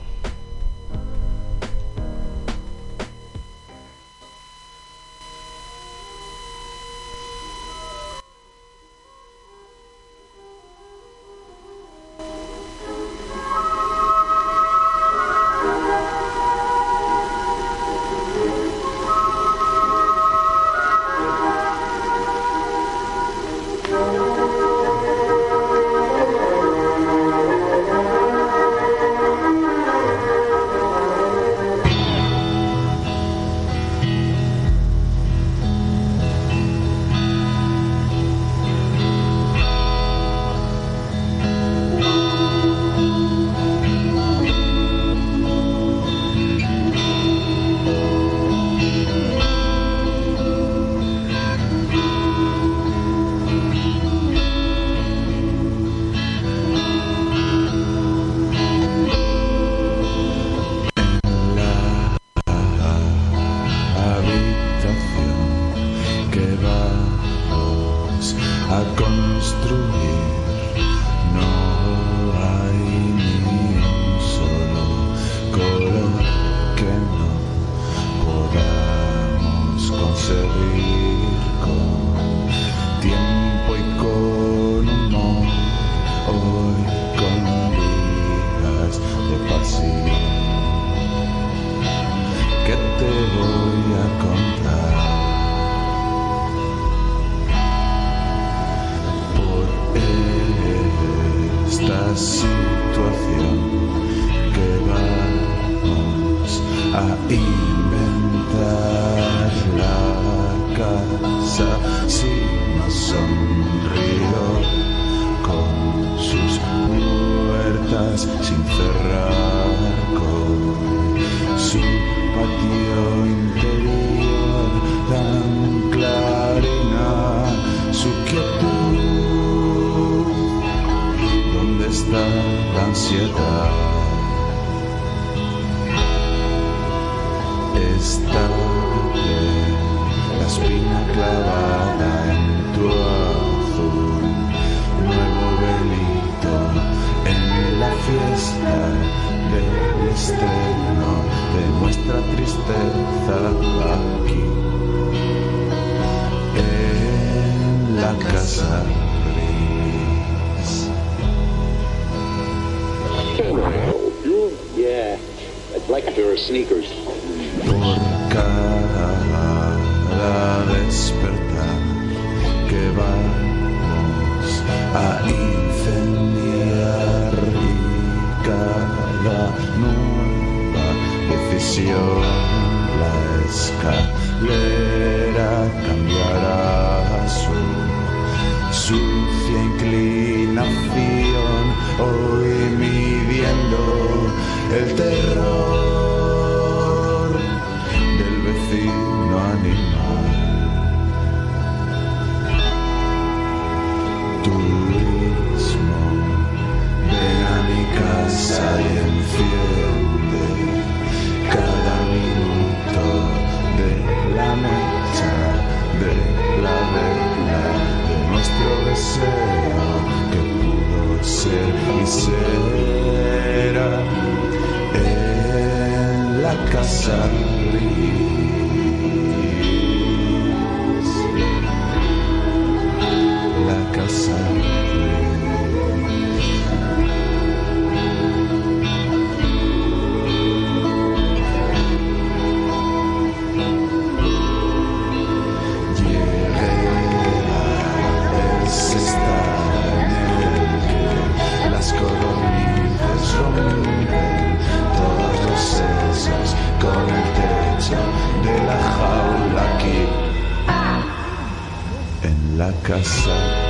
[262.60, 263.68] La casa.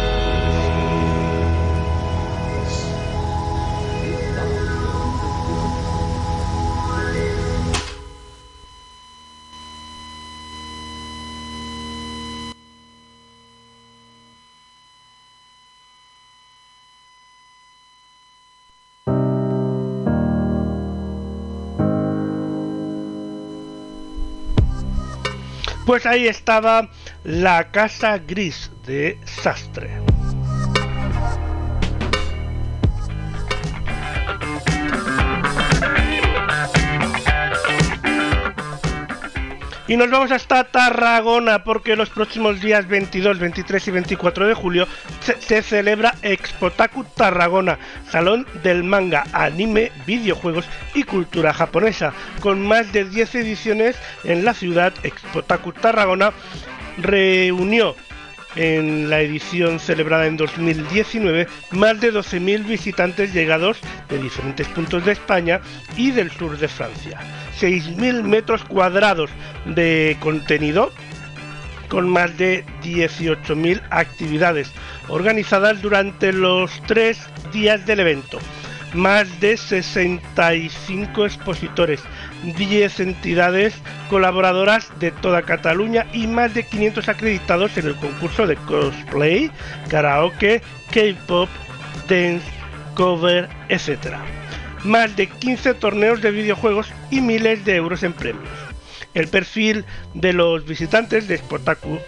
[25.90, 26.91] Pues ahí estaba
[27.24, 30.09] la casa gris de Sastre.
[39.90, 44.88] Y nos vamos hasta Tarragona porque los próximos días 22, 23 y 24 de julio
[45.20, 52.14] se, se celebra Expotaku Tarragona, salón del manga, anime, videojuegos y cultura japonesa.
[52.40, 56.34] Con más de 10 ediciones en la ciudad, Expotaku Tarragona
[56.99, 57.95] reunió
[58.55, 63.77] en la edición celebrada en 2019 más de 12.000 visitantes llegados
[64.09, 65.61] de diferentes puntos de España
[65.95, 67.19] y del sur de Francia.
[67.59, 69.30] 6.000 metros cuadrados
[69.65, 70.91] de contenido
[71.89, 74.71] con más de 18.000 actividades
[75.09, 77.19] organizadas durante los tres
[77.51, 78.39] días del evento.
[78.93, 82.01] Más de 65 expositores,
[82.44, 83.74] 10 entidades
[84.10, 89.52] colaboradoras de toda Cataluña y más de 500 acreditados en el concurso de cosplay,
[89.90, 90.61] karaoke,
[90.91, 91.49] K-pop,
[92.07, 92.45] dance,
[92.95, 94.16] cover, etc.
[94.84, 98.49] Más de 15 torneos de videojuegos y miles de euros en premios.
[99.14, 101.99] El perfil de los visitantes de Spotaku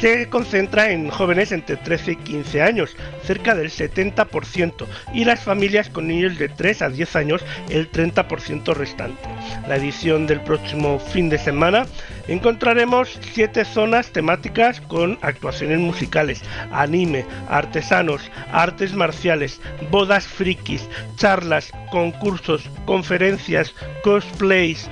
[0.00, 5.88] se concentra en jóvenes entre 13 y 15 años, cerca del 70%, y las familias
[5.90, 9.28] con niños de 3 a 10 años el 30% restante.
[9.68, 11.86] La edición del próximo fin de semana
[12.28, 19.60] encontraremos 7 zonas temáticas con actuaciones musicales, anime, artesanos, artes marciales,
[19.90, 24.88] bodas frikis, charlas, concursos, conferencias, cosplays,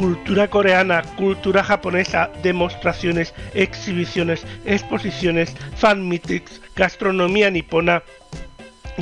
[0.00, 8.02] cultura coreana, cultura japonesa, demostraciones, exhibiciones, exposiciones, fan meetings, gastronomía nipona,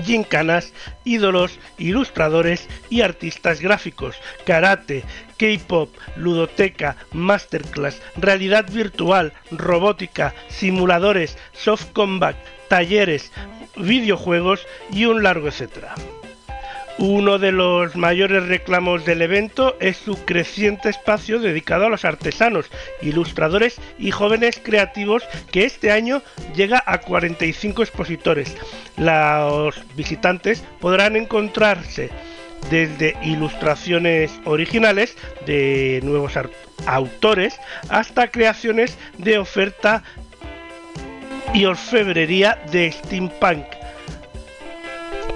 [0.05, 0.73] gincanas,
[1.05, 5.05] ídolos, ilustradores y artistas gráficos, karate,
[5.37, 12.35] K-pop, ludoteca, masterclass, realidad virtual, robótica, simuladores, soft combat,
[12.69, 13.31] talleres,
[13.77, 15.95] videojuegos y un largo etcétera.
[16.99, 22.67] Uno de los mayores reclamos del evento es su creciente espacio dedicado a los artesanos,
[23.01, 25.23] ilustradores y jóvenes creativos
[25.53, 26.23] que este año
[26.57, 28.57] llega a 45 expositores.
[28.97, 32.11] Los visitantes podrán encontrarse
[32.69, 35.17] desde ilustraciones originales
[35.47, 36.33] de nuevos
[36.85, 37.61] autores
[37.91, 40.03] hasta creaciones de oferta
[41.55, 43.78] y orfebrería de steampunk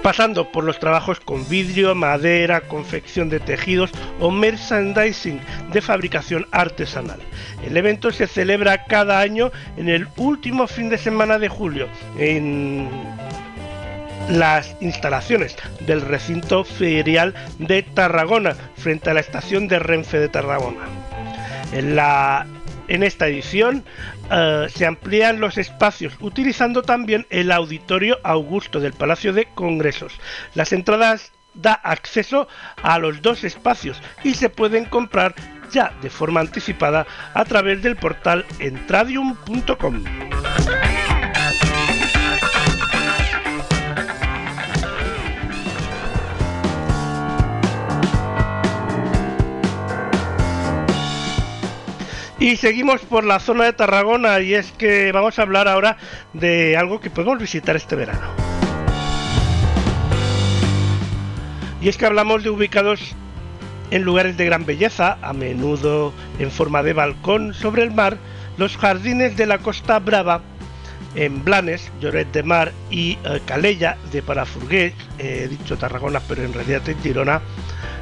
[0.03, 3.89] pasando por los trabajos con vidrio, madera, confección de tejidos
[4.19, 5.39] o merchandising
[5.71, 7.19] de fabricación artesanal.
[7.65, 11.87] El evento se celebra cada año en el último fin de semana de julio
[12.19, 12.89] en
[14.29, 15.55] las instalaciones
[15.85, 20.85] del recinto ferial de Tarragona frente a la estación de Renfe de Tarragona.
[21.71, 22.45] En la
[22.93, 23.83] en esta edición
[24.25, 30.13] uh, se amplían los espacios utilizando también el auditorio Augusto del Palacio de Congresos.
[30.53, 32.47] Las entradas da acceso
[32.81, 35.33] a los dos espacios y se pueden comprar
[35.71, 40.03] ya de forma anticipada a través del portal entradium.com.
[52.43, 55.95] Y seguimos por la zona de Tarragona y es que vamos a hablar ahora
[56.33, 58.27] de algo que podemos visitar este verano.
[61.81, 63.15] Y es que hablamos de ubicados
[63.91, 68.17] en lugares de gran belleza, a menudo en forma de balcón sobre el mar,
[68.57, 70.41] los jardines de la Costa Brava
[71.15, 76.51] en Blanes, Lloret de Mar y eh, Calella de Parafurgués, he dicho Tarragona pero en
[76.51, 77.41] realidad en Girona,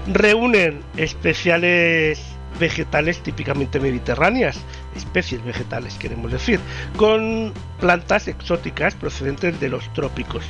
[0.08, 4.60] reúnen especiales vegetales típicamente mediterráneas,
[4.96, 6.60] especies vegetales queremos decir,
[6.98, 10.44] con plantas exóticas procedentes de los trópicos.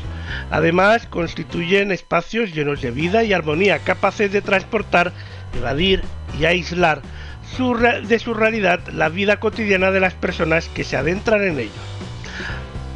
[0.49, 5.13] Además, constituyen espacios llenos de vida y armonía, capaces de transportar,
[5.57, 6.03] evadir
[6.39, 7.01] y aislar
[8.07, 11.73] de su realidad la vida cotidiana de las personas que se adentran en ellos.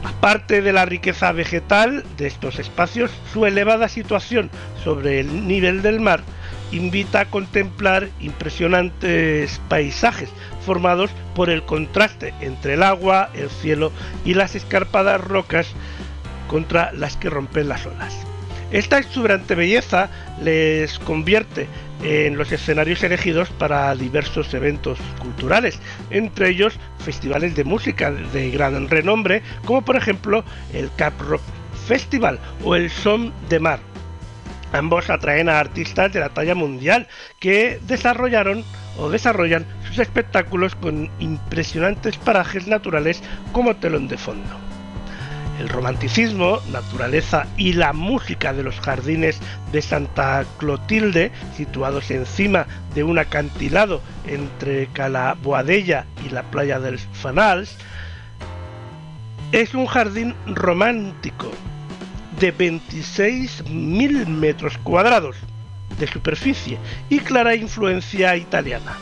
[0.04, 4.50] Aparte de la riqueza vegetal de estos espacios, su elevada situación
[4.84, 6.24] sobre el nivel del mar
[6.72, 10.30] invita a contemplar impresionantes paisajes
[10.66, 13.92] formados por el contraste entre el agua, el cielo
[14.24, 15.68] y las escarpadas rocas
[16.48, 18.16] contra las que rompen las olas.
[18.72, 20.10] Esta exuberante belleza
[20.42, 21.68] les convierte
[22.04, 25.80] en los escenarios elegidos para diversos eventos culturales,
[26.10, 30.44] entre ellos festivales de música de gran renombre, como por ejemplo
[30.74, 31.42] el Cap Rock
[31.88, 33.95] Festival o el Som de Mar.
[34.76, 37.08] Ambos atraen a artistas de la talla mundial
[37.40, 38.66] que desarrollaron
[38.98, 43.24] o desarrollan sus espectáculos con impresionantes parajes naturales
[43.54, 44.50] como telón de fondo.
[45.62, 49.40] El romanticismo, naturaleza y la música de los jardines
[49.72, 57.00] de Santa Clotilde, situados encima de un acantilado entre Cala Boadella y la playa del
[57.00, 57.78] Fanals,
[59.54, 61.50] es un jardín romántico
[62.40, 65.36] de 26.000 metros cuadrados
[66.00, 66.78] de superficie
[67.10, 68.98] y clara influencia italiana.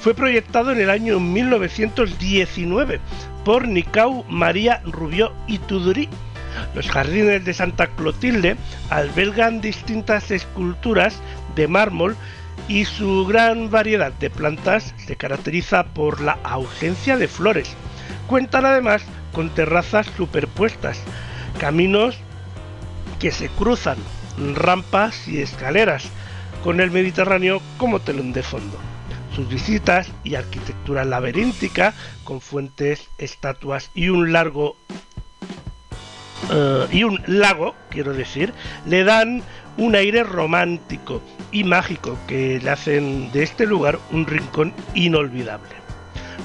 [0.00, 3.00] Fue proyectado en el año 1919
[3.44, 6.08] por Nicau María Rubió y Tudurí.
[6.74, 8.56] Los jardines de Santa Clotilde
[8.90, 11.20] albergan distintas esculturas
[11.54, 12.16] de mármol
[12.66, 17.70] y su gran variedad de plantas se caracteriza por la ausencia de flores.
[18.26, 19.02] Cuentan además
[19.32, 21.00] con terrazas superpuestas,
[21.58, 22.18] caminos
[23.18, 23.98] que se cruzan,
[24.54, 26.08] rampas y escaleras,
[26.62, 28.78] con el Mediterráneo como telón de fondo.
[29.34, 34.76] Sus visitas y arquitectura laberíntica, con fuentes, estatuas y un largo
[36.50, 38.52] eh, y un lago, quiero decir,
[38.86, 39.42] le dan
[39.76, 41.22] un aire romántico
[41.52, 45.68] y mágico que le hacen de este lugar un rincón inolvidable.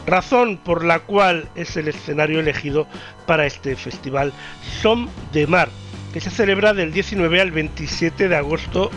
[0.06, 2.88] Razón por la cual es el escenario elegido
[3.26, 4.34] para este festival
[4.82, 5.70] Som de Mar,
[6.14, 8.92] que se celebra del 19 al 27 de agosto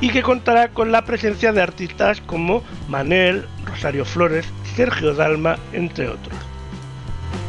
[0.00, 6.08] y que contará con la presencia de artistas como Manel, Rosario Flores, Sergio Dalma, entre
[6.08, 6.36] otros.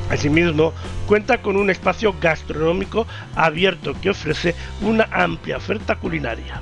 [0.10, 0.73] Asimismo,
[1.07, 3.06] cuenta con un espacio gastronómico
[3.36, 6.61] abierto que ofrece una amplia oferta culinaria.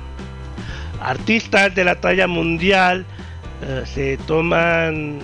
[1.00, 3.04] Artistas de la talla mundial
[3.62, 5.18] eh, se toman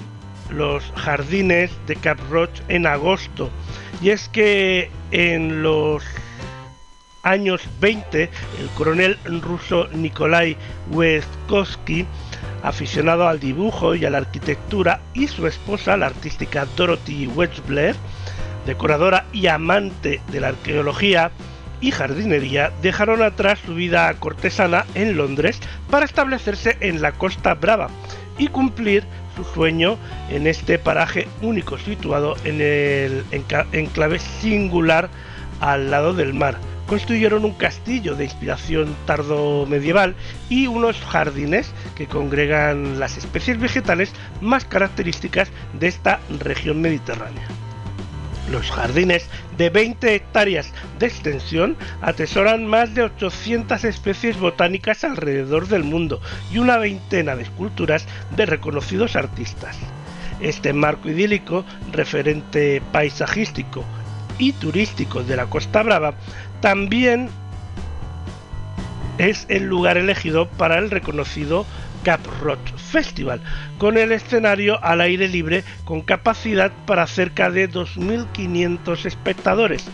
[0.50, 3.50] los jardines de Cap Roche en agosto
[4.02, 6.02] y es que en los
[7.22, 8.22] años 20
[8.60, 10.56] el coronel ruso Nikolai
[10.90, 12.06] Westkowski
[12.62, 17.96] aficionado al dibujo y a la arquitectura, y su esposa, la artística Dorothy Wedgebler,
[18.66, 21.30] decoradora y amante de la arqueología
[21.80, 25.60] y jardinería, dejaron atrás su vida cortesana en Londres
[25.90, 27.88] para establecerse en la Costa Brava
[28.36, 29.04] y cumplir
[29.36, 29.96] su sueño
[30.28, 33.24] en este paraje único situado en el
[33.72, 35.08] enclave singular
[35.60, 36.58] al lado del mar
[36.90, 40.16] construyeron un castillo de inspiración tardo medieval
[40.48, 47.46] y unos jardines que congregan las especies vegetales más características de esta región mediterránea.
[48.50, 55.84] Los jardines de 20 hectáreas de extensión atesoran más de 800 especies botánicas alrededor del
[55.84, 56.20] mundo
[56.52, 58.04] y una veintena de esculturas
[58.34, 59.78] de reconocidos artistas.
[60.40, 63.84] Este marco idílico, referente paisajístico
[64.40, 66.14] y turístico de la Costa Brava,
[66.60, 67.28] también
[69.18, 71.66] es el lugar elegido para el reconocido
[72.04, 73.42] Cap Rock Festival,
[73.78, 79.84] con el escenario al aire libre con capacidad para cerca de 2.500 espectadores.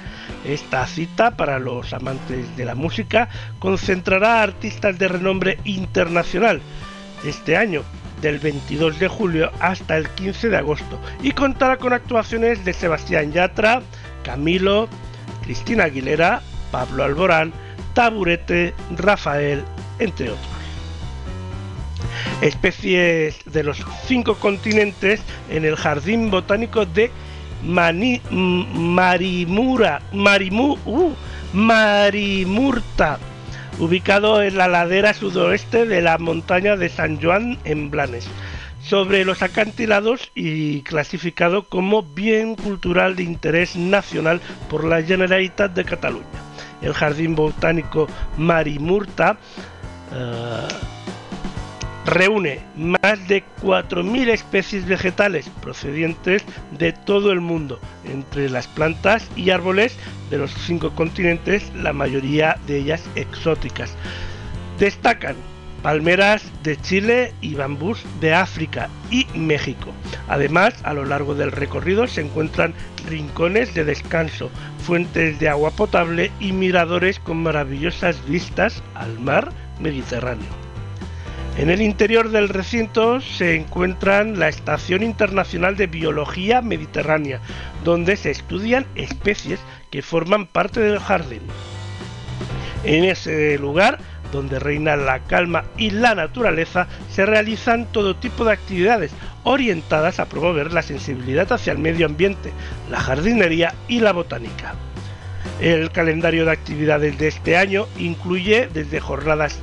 [0.44, 3.28] Esta cita para los amantes de la música
[3.59, 6.60] concentrará a artistas de renombre internacional
[7.24, 7.82] este año,
[8.20, 13.32] del 22 de julio hasta el 15 de agosto, y contará con actuaciones de Sebastián
[13.32, 13.82] Yatra,
[14.22, 14.88] Camilo,
[15.43, 17.52] Cristina Aguilera, Pablo Alborán,
[17.94, 19.64] Taburete, Rafael,
[19.98, 20.47] entre otros.
[22.40, 27.10] Especies de los cinco continentes en el Jardín Botánico de
[27.62, 31.14] Mani, Marimura, Marimu, uh,
[31.52, 33.18] Marimurta,
[33.78, 38.28] ubicado en la ladera sudoeste de la montaña de San Juan en Blanes.
[38.82, 44.40] sobre los acantilados y clasificado como bien cultural de interés nacional
[44.70, 46.45] por la Generalitat de Cataluña.
[46.87, 48.07] El Jardín Botánico
[48.39, 49.37] Marimurta
[50.13, 50.69] eh,
[52.05, 56.45] reúne más de 4.000 especies vegetales procedientes
[56.79, 59.97] de todo el mundo, entre las plantas y árboles
[60.31, 63.93] de los cinco continentes, la mayoría de ellas exóticas.
[64.79, 65.35] Destacan
[65.83, 69.93] palmeras de Chile y bambús de África y México.
[70.29, 72.75] Además, a lo largo del recorrido se encuentran
[73.07, 80.66] rincones de descanso, fuentes de agua potable y miradores con maravillosas vistas al mar Mediterráneo.
[81.59, 87.41] En el interior del recinto se encuentran la Estación Internacional de Biología Mediterránea,
[87.83, 89.59] donde se estudian especies
[89.91, 91.41] que forman parte del jardín.
[92.85, 93.99] En ese lugar,
[94.32, 99.12] donde reina la calma y la naturaleza, se realizan todo tipo de actividades
[99.44, 102.53] orientadas a promover la sensibilidad hacia el medio ambiente,
[102.90, 104.74] la jardinería y la botánica.
[105.61, 109.59] El calendario de actividades de este año incluye desde jornadas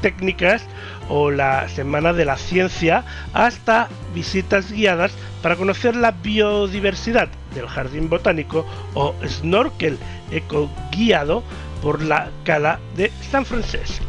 [0.00, 0.66] técnicas
[1.08, 5.12] o la Semana de la Ciencia hasta visitas guiadas
[5.42, 9.98] para conocer la biodiversidad del jardín botánico o snorkel
[10.30, 11.42] eco guiado
[11.84, 14.06] por la cala de San Francisco.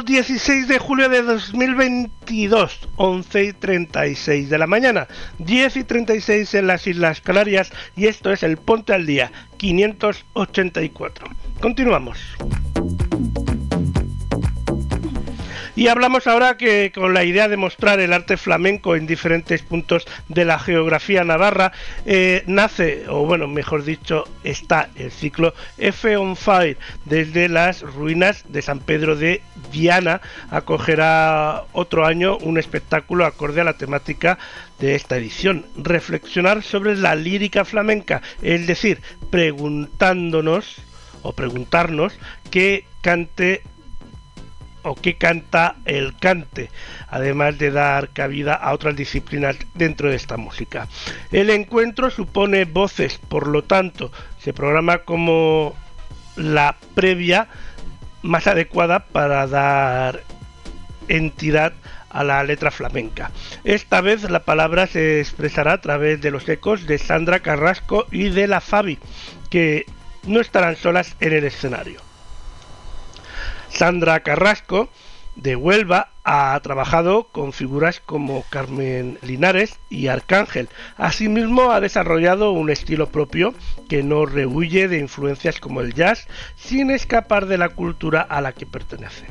[0.00, 5.06] Sábado 16 de julio de 2022, 11 y 36 de la mañana,
[5.40, 11.26] 10 y 36 en las Islas Canarias y esto es el Ponte al Día 584.
[11.60, 12.29] Continuamos.
[15.80, 20.06] Y hablamos ahora que con la idea de mostrar el arte flamenco en diferentes puntos
[20.28, 21.72] de la geografía navarra,
[22.04, 26.76] eh, nace, o bueno, mejor dicho, está el ciclo F on Fire.
[27.06, 29.40] Desde las ruinas de San Pedro de
[29.72, 30.20] Viana
[30.50, 34.38] acogerá otro año un espectáculo acorde a la temática
[34.80, 35.64] de esta edición.
[35.78, 39.00] Reflexionar sobre la lírica flamenca, es decir,
[39.30, 40.76] preguntándonos
[41.22, 42.18] o preguntarnos
[42.50, 43.62] qué cante
[44.82, 46.70] o qué canta el cante,
[47.08, 50.88] además de dar cabida a otras disciplinas dentro de esta música.
[51.30, 55.74] El encuentro supone voces, por lo tanto, se programa como
[56.36, 57.48] la previa
[58.22, 60.22] más adecuada para dar
[61.08, 61.72] entidad
[62.10, 63.30] a la letra flamenca.
[63.64, 68.30] Esta vez la palabra se expresará a través de los ecos de Sandra Carrasco y
[68.30, 68.98] de la Fabi,
[69.48, 69.86] que
[70.26, 72.09] no estarán solas en el escenario.
[73.72, 74.88] Sandra Carrasco
[75.36, 80.68] de Huelva ha trabajado con figuras como Carmen Linares y Arcángel.
[80.96, 83.54] Asimismo ha desarrollado un estilo propio
[83.88, 86.26] que no rehuye de influencias como el jazz
[86.56, 89.26] sin escapar de la cultura a la que pertenece.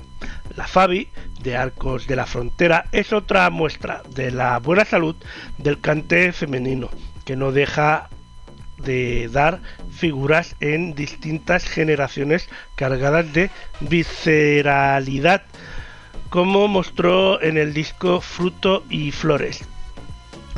[0.55, 1.09] La Fabi
[1.41, 5.15] de Arcos de la Frontera es otra muestra de la buena salud
[5.57, 6.89] del cante femenino
[7.23, 8.09] que no deja
[8.83, 9.61] de dar
[9.91, 13.49] figuras en distintas generaciones cargadas de
[13.79, 15.43] visceralidad,
[16.29, 19.63] como mostró en el disco Fruto y Flores,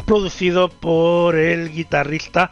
[0.05, 2.51] producido por el guitarrista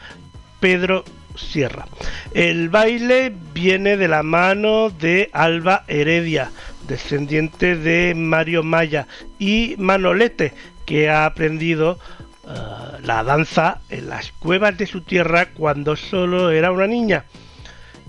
[0.60, 1.04] Pedro
[1.36, 1.88] Sierra.
[2.34, 6.52] El baile viene de la mano de Alba Heredia,
[6.88, 10.54] descendiente de Mario Maya, y Manolete,
[10.86, 12.00] que ha aprendido
[12.50, 17.26] uh, la danza en las cuevas de su tierra cuando solo era una niña.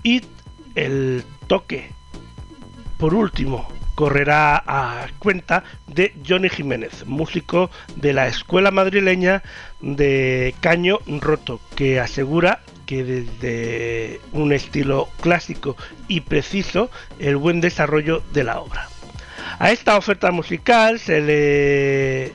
[0.03, 0.21] Y
[0.75, 1.91] el toque,
[2.97, 9.43] por último, correrá a cuenta de Johnny Jiménez, músico de la escuela madrileña
[9.79, 15.77] de Caño Roto, que asegura que desde un estilo clásico
[16.07, 16.89] y preciso
[17.19, 18.89] el buen desarrollo de la obra.
[19.59, 22.33] A esta oferta musical se le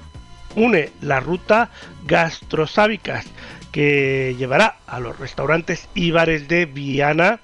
[0.57, 1.71] une la ruta
[2.07, 3.27] gastrosábicas
[3.71, 7.41] que llevará a los restaurantes y bares de Viana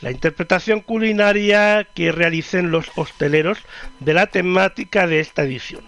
[0.00, 3.58] la interpretación culinaria que realicen los hosteleros
[4.00, 5.84] de la temática de esta edición.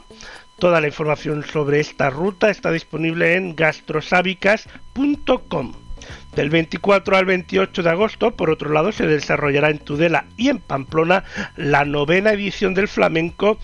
[0.59, 5.72] Toda la información sobre esta ruta está disponible en gastrosábicas.com.
[6.34, 10.59] Del 24 al 28 de agosto, por otro lado, se desarrollará en Tudela y en
[10.59, 11.24] Pamplona
[11.56, 13.59] la novena edición del flamenco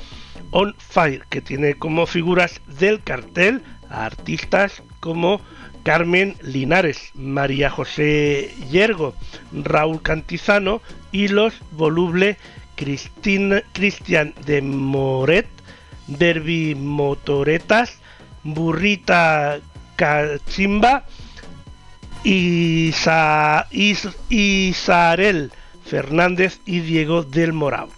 [0.50, 5.40] On Fire, que tiene como figuras del cartel a artistas como
[5.82, 9.14] Carmen Linares, María José Yergo,
[9.52, 10.80] Raúl Cantizano
[11.12, 12.36] y los voluble
[12.74, 15.46] Cristian de Moret,
[16.08, 17.98] Derby Motoretas,
[18.42, 19.60] Burrita
[19.96, 21.04] Cachimba,
[22.24, 24.08] Isa, Is,
[25.84, 27.88] Fernández y Diego del Morao.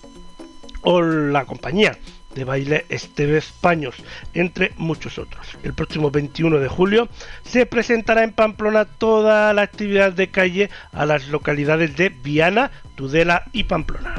[0.82, 1.98] O la compañía
[2.34, 3.96] de baile Estevez Paños,
[4.34, 5.46] entre muchos otros.
[5.62, 7.08] El próximo 21 de julio
[7.44, 13.44] se presentará en Pamplona toda la actividad de calle a las localidades de Viana, Tudela
[13.52, 14.14] y Pamplona.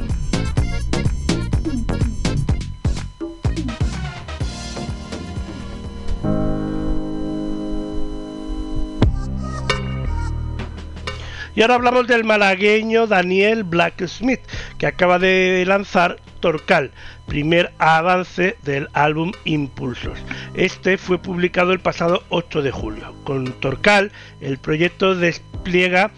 [11.55, 14.41] Y ahora hablamos del malagueño Daniel Blacksmith,
[14.77, 16.91] que acaba de lanzar Torcal,
[17.27, 20.19] primer avance del álbum Impulsos.
[20.53, 23.13] Este fue publicado el pasado 8 de julio.
[23.23, 24.11] Con Torcal,
[24.41, 26.11] el proyecto despliega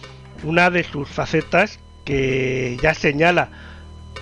[0.44, 3.50] una de sus facetas que ya señala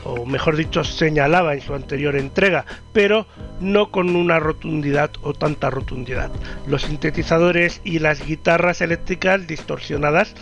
[0.04, 3.28] o mejor dicho señalaba en su anterior entrega, pero
[3.60, 6.32] no con una rotundidad o tanta rotundidad.
[6.68, 10.36] Los sintetizadores y las guitarras eléctricas distorsionadas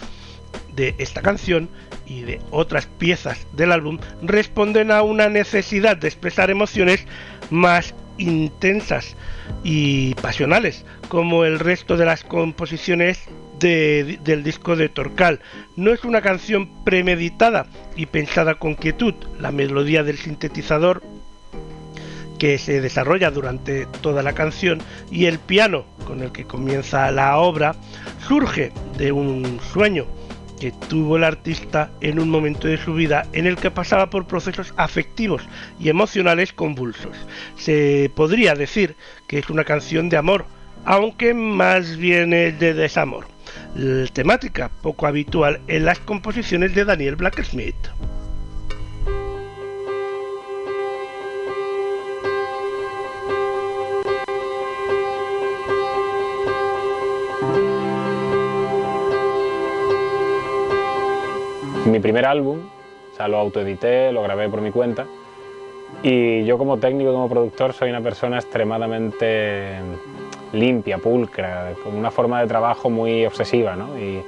[0.78, 1.68] de esta canción
[2.06, 7.06] y de otras piezas del álbum responden a una necesidad de expresar emociones
[7.50, 9.16] más intensas
[9.64, 13.20] y pasionales, como el resto de las composiciones
[13.60, 15.42] de, del disco de Torcal.
[15.76, 19.14] No es una canción premeditada y pensada con quietud.
[19.40, 21.04] La melodía del sintetizador
[22.40, 24.80] que se desarrolla durante toda la canción
[25.10, 27.76] y el piano con el que comienza la obra
[28.28, 30.06] surge de un sueño
[30.60, 34.28] que tuvo el artista en un momento de su vida en el que pasaba por
[34.28, 35.48] procesos afectivos
[35.80, 37.16] y emocionales convulsos.
[37.56, 38.96] Se podría decir
[39.28, 40.46] que es una canción de amor,
[40.86, 43.28] aunque más bien es de desamor.
[44.14, 47.76] Temática poco habitual en las composiciones de Daniel Blacksmith.
[61.88, 62.60] Mi primer álbum,
[63.14, 65.06] o sea, lo autoedité, lo grabé por mi cuenta
[66.04, 69.80] y yo como técnico, como productor, soy una persona extremadamente
[70.54, 73.98] limpia, pulcra, con una forma de trabajo muy obsesiva, ¿no?
[73.98, 74.22] Y,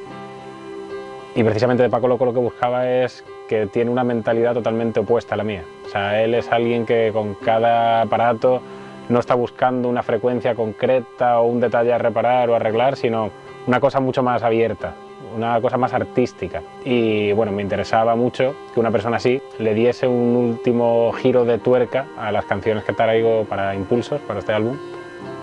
[1.35, 5.35] Y precisamente de Paco Loco lo que buscaba es que tiene una mentalidad totalmente opuesta
[5.35, 5.63] a la mía.
[5.85, 8.61] O sea, él es alguien que con cada aparato
[9.09, 13.29] no está buscando una frecuencia concreta o un detalle a reparar o arreglar, sino
[13.67, 14.95] una cosa mucho más abierta,
[15.35, 16.61] una cosa más artística.
[16.83, 21.57] Y bueno, me interesaba mucho que una persona así le diese un último giro de
[21.57, 24.77] tuerca a las canciones que traigo para Impulsos, para este álbum,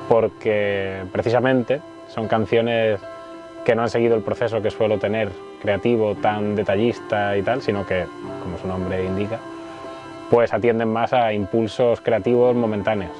[0.09, 3.01] porque precisamente son canciones
[3.65, 5.31] que no han seguido el proceso que suelo tener
[5.61, 8.07] creativo, tan detallista y tal, sino que,
[8.43, 9.41] como su nombre indica,
[10.31, 13.13] pues atienden más a impulsos creativos momentáneos.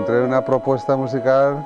[0.00, 1.62] Encontré una propuesta musical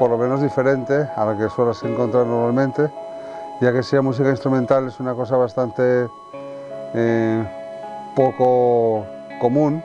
[0.00, 2.90] por lo menos diferente a la que sueles encontrar normalmente,
[3.60, 6.08] ya que sea música instrumental es una cosa bastante
[6.92, 7.48] eh,
[8.16, 9.06] poco
[9.38, 9.80] común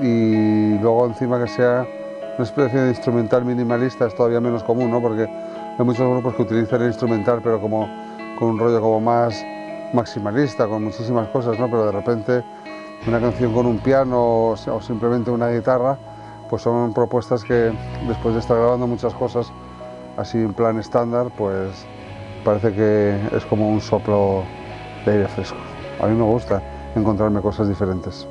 [0.00, 1.86] y luego encima que sea
[2.36, 5.02] una especie de instrumental minimalista es todavía menos común, ¿no?
[5.02, 7.86] porque hay muchos grupos que utilizan el instrumental pero como
[8.38, 9.44] con un rollo como más
[9.92, 11.66] maximalista, con muchísimas cosas, ¿no?
[11.66, 12.44] pero de repente
[13.06, 15.98] una canción con un piano o, o simplemente una guitarra,
[16.54, 17.72] pues son propuestas que
[18.06, 19.52] después de estar grabando muchas cosas
[20.16, 21.84] así en plan estándar, pues
[22.44, 24.44] parece que es como un soplo
[25.04, 25.58] de aire fresco.
[26.00, 26.62] A mí me gusta
[26.94, 28.28] encontrarme cosas diferentes.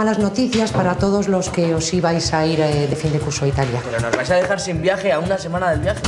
[0.00, 3.44] Malas noticias para todos los que os ibais a ir eh, de fin de curso
[3.44, 3.82] a Italia.
[3.84, 6.00] Pero nos vais a dejar sin viaje a una semana del viaje.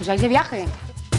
[0.00, 0.66] ¿Os vais de viaje?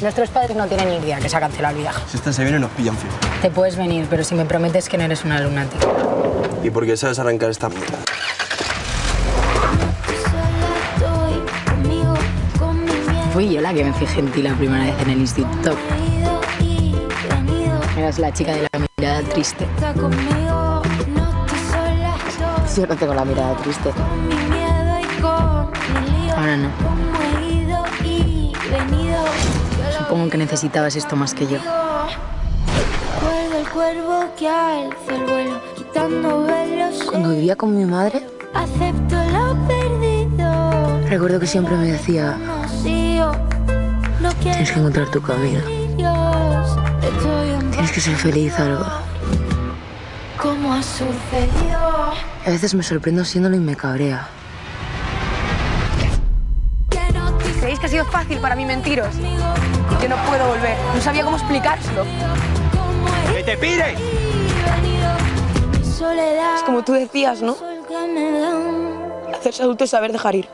[0.01, 2.01] Nuestros padres no tienen ni idea que se ha cancelado el viaje.
[2.11, 3.13] Si esta se viene nos pillan fijo.
[3.41, 5.87] Te puedes venir, pero si me prometes que no eres una lunática.
[6.61, 7.99] ¿Y por qué sabes arrancar esta mierda?
[13.31, 15.77] Fui yo la que me fijé en ti la primera vez en el instituto.
[17.97, 19.65] Eras la chica de la mirada triste.
[22.79, 23.91] Yo no tengo la mirada triste.
[26.33, 26.69] Ahora no.
[29.97, 31.57] Supongo que necesitabas esto más que yo.
[37.09, 38.25] Cuando vivía con mi madre,
[41.09, 42.37] recuerdo que siempre me decía,
[44.41, 45.59] tienes que encontrar tu camino,
[47.71, 49.08] tienes que ser feliz, algo.
[50.41, 52.13] ¿Cómo ha sucedido?
[52.45, 54.27] A veces me sorprendo siéndolo y me cabrea.
[57.59, 59.13] ¿Creéis que ha sido fácil para mí mentiros?
[60.01, 60.77] Yo no puedo volver.
[60.95, 62.05] No sabía cómo explicárselo.
[63.33, 63.95] ¡Que te pide!
[66.55, 67.57] Es como tú decías, ¿no?
[69.33, 70.47] Hacerse adulto es saber dejar ir.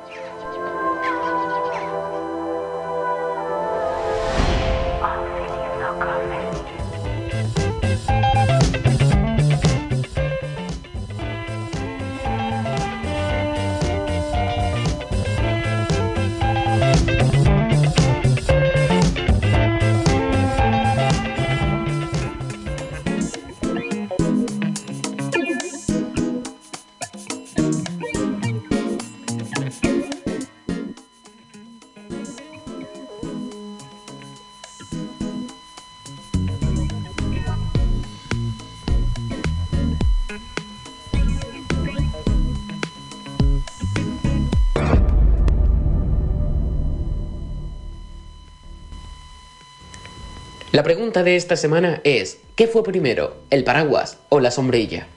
[50.75, 55.07] La pregunta de esta semana es, ¿qué fue primero, el paraguas o la sombrilla?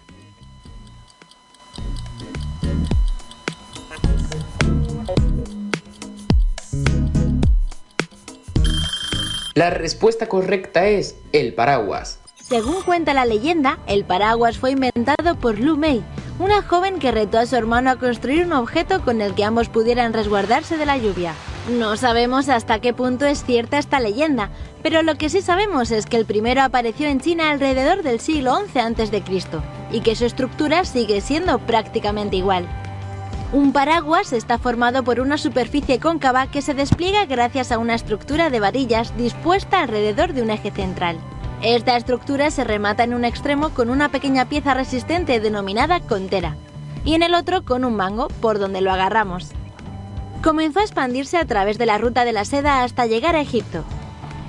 [9.57, 12.21] La respuesta correcta es el paraguas.
[12.37, 16.05] Según cuenta la leyenda, el paraguas fue inventado por Lu Mei,
[16.39, 19.69] una joven que retó a su hermano a construir un objeto con el que ambos
[19.69, 21.35] pudieran resguardarse de la lluvia.
[21.69, 24.49] No sabemos hasta qué punto es cierta esta leyenda,
[24.83, 28.57] pero lo que sí sabemos es que el primero apareció en China alrededor del siglo
[28.73, 29.23] XI a.C.
[29.93, 32.67] y que su estructura sigue siendo prácticamente igual.
[33.53, 38.49] Un paraguas está formado por una superficie cóncava que se despliega gracias a una estructura
[38.49, 41.19] de varillas dispuesta alrededor de un eje central.
[41.61, 46.57] Esta estructura se remata en un extremo con una pequeña pieza resistente denominada contera,
[47.05, 49.51] y en el otro con un mango por donde lo agarramos.
[50.43, 53.85] Comenzó a expandirse a través de la ruta de la seda hasta llegar a Egipto.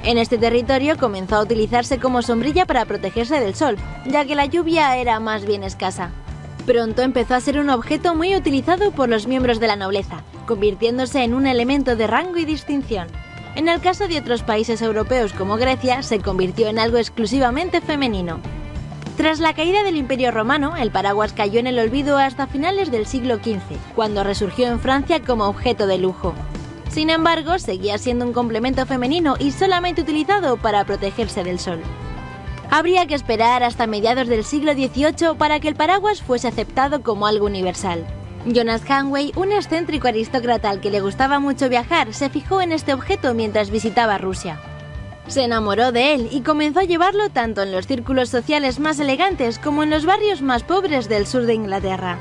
[0.03, 3.76] En este territorio comenzó a utilizarse como sombrilla para protegerse del sol,
[4.06, 6.11] ya que la lluvia era más bien escasa.
[6.66, 11.24] Pronto empezó a ser un objeto muy utilizado por los miembros de la nobleza, convirtiéndose
[11.24, 13.07] en un elemento de rango y distinción.
[13.56, 18.40] En el caso de otros países europeos como Grecia, se convirtió en algo exclusivamente femenino.
[19.19, 23.05] Tras la caída del Imperio Romano, el paraguas cayó en el olvido hasta finales del
[23.05, 26.33] siglo XV, cuando resurgió en Francia como objeto de lujo.
[26.89, 31.81] Sin embargo, seguía siendo un complemento femenino y solamente utilizado para protegerse del sol.
[32.71, 37.27] Habría que esperar hasta mediados del siglo XVIII para que el paraguas fuese aceptado como
[37.27, 38.05] algo universal.
[38.45, 42.93] Jonas Hanway, un excéntrico aristócrata al que le gustaba mucho viajar, se fijó en este
[42.93, 44.61] objeto mientras visitaba Rusia.
[45.30, 49.60] Se enamoró de él y comenzó a llevarlo tanto en los círculos sociales más elegantes
[49.60, 52.18] como en los barrios más pobres del sur de Inglaterra.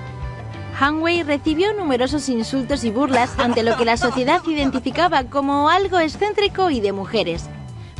[0.79, 6.69] Hanway recibió numerosos insultos y burlas ante lo que la sociedad identificaba como algo excéntrico
[6.69, 7.49] y de mujeres,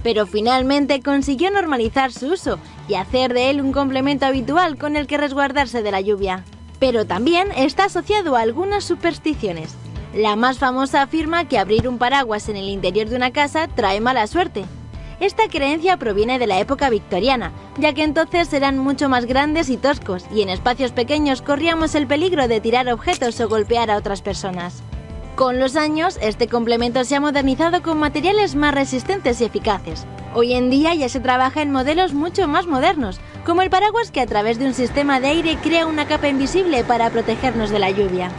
[0.03, 5.07] pero finalmente consiguió normalizar su uso y hacer de él un complemento habitual con el
[5.07, 6.45] que resguardarse de la lluvia.
[6.81, 9.75] Pero también está asociado a algunas supersticiones.
[10.15, 14.01] La más famosa afirma que abrir un paraguas en el interior de una casa trae
[14.03, 14.67] mala suerte.
[15.21, 19.77] Esta creencia proviene de la época victoriana, ya que entonces eran mucho más grandes y
[19.77, 24.23] toscos, y en espacios pequeños corríamos el peligro de tirar objetos o golpear a otras
[24.23, 24.83] personas.
[25.35, 30.07] Con los años, este complemento se ha modernizado con materiales más resistentes y eficaces.
[30.35, 34.21] Hoy en día ya se trabaja en modelos mucho más modernos, como el paraguas que
[34.21, 37.91] a través de un sistema de aire crea una capa invisible para protegernos de la
[37.91, 38.31] lluvia.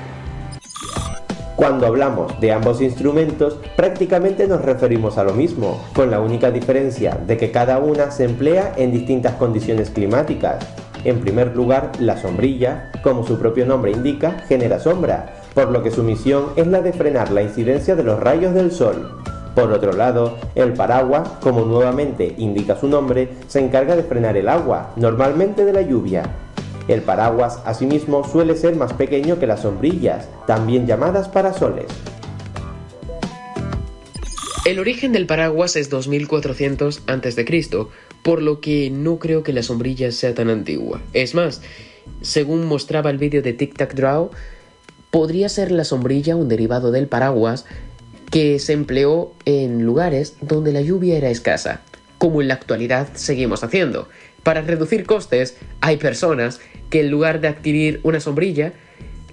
[1.59, 7.19] Cuando hablamos de ambos instrumentos, prácticamente nos referimos a lo mismo, con la única diferencia
[7.27, 10.65] de que cada una se emplea en distintas condiciones climáticas.
[11.03, 15.91] En primer lugar, la sombrilla, como su propio nombre indica, genera sombra, por lo que
[15.91, 19.21] su misión es la de frenar la incidencia de los rayos del sol.
[19.53, 24.47] Por otro lado, el paraguas, como nuevamente indica su nombre, se encarga de frenar el
[24.47, 26.23] agua, normalmente de la lluvia.
[26.89, 31.85] El paraguas, asimismo, suele ser más pequeño que las sombrillas, también llamadas parasoles.
[34.65, 37.67] El origen del paraguas es 2400 a.C.,
[38.23, 40.99] por lo que no creo que la sombrilla sea tan antigua.
[41.13, 41.61] Es más,
[42.21, 44.31] según mostraba el vídeo de Tic Tac Draw,
[45.11, 47.65] podría ser la sombrilla un derivado del paraguas
[48.31, 51.81] que se empleó en lugares donde la lluvia era escasa.
[52.17, 54.09] como en la actualidad seguimos haciendo.
[54.49, 56.59] Para reducir costes, hay personas
[56.89, 58.73] que en lugar de adquirir una sombrilla,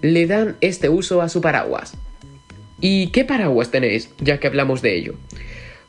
[0.02, 1.94] le dan este uso a su paraguas.
[2.82, 5.14] ¿Y qué paraguas tenéis, ya que hablamos de ello?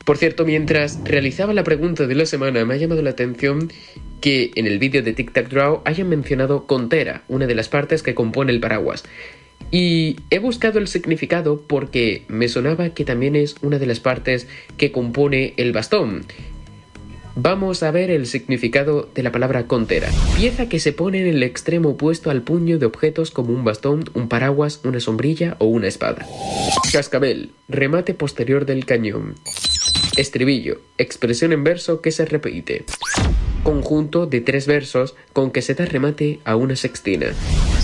[0.06, 3.70] Por cierto, mientras realizaba la pregunta de la semana, me ha llamado la atención
[4.22, 8.02] que en el vídeo de Tic Tac Draw hayan mencionado contera, una de las partes
[8.02, 9.04] que compone el paraguas.
[9.70, 14.48] Y he buscado el significado porque me sonaba que también es una de las partes
[14.78, 16.24] que compone el bastón.
[17.40, 20.08] Vamos a ver el significado de la palabra contera.
[20.36, 24.10] Pieza que se pone en el extremo opuesto al puño de objetos como un bastón,
[24.14, 26.26] un paraguas, una sombrilla o una espada.
[26.92, 29.36] Cascabel, remate posterior del cañón.
[30.16, 32.84] Estribillo, expresión en verso que se repite.
[33.62, 37.28] Conjunto de tres versos con que se da remate a una sextina.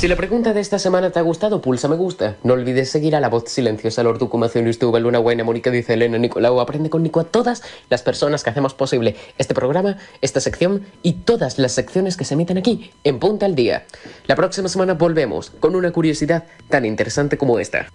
[0.04, 2.36] Si la pregunta de esta semana te ha gustado, pulsa me gusta.
[2.42, 6.18] No olvides seguir a la voz silenciosa, Lord Ducumación, Estuva, Luna Buena, Mónica dice Elena,
[6.18, 10.82] Nicolau, aprende con Nico a todas las personas que hacemos posible este programa, esta sección
[11.02, 13.86] y todas las secciones que se emiten aquí en Punta al Día.
[14.26, 17.88] La próxima semana volvemos con una curiosidad tan interesante como esta.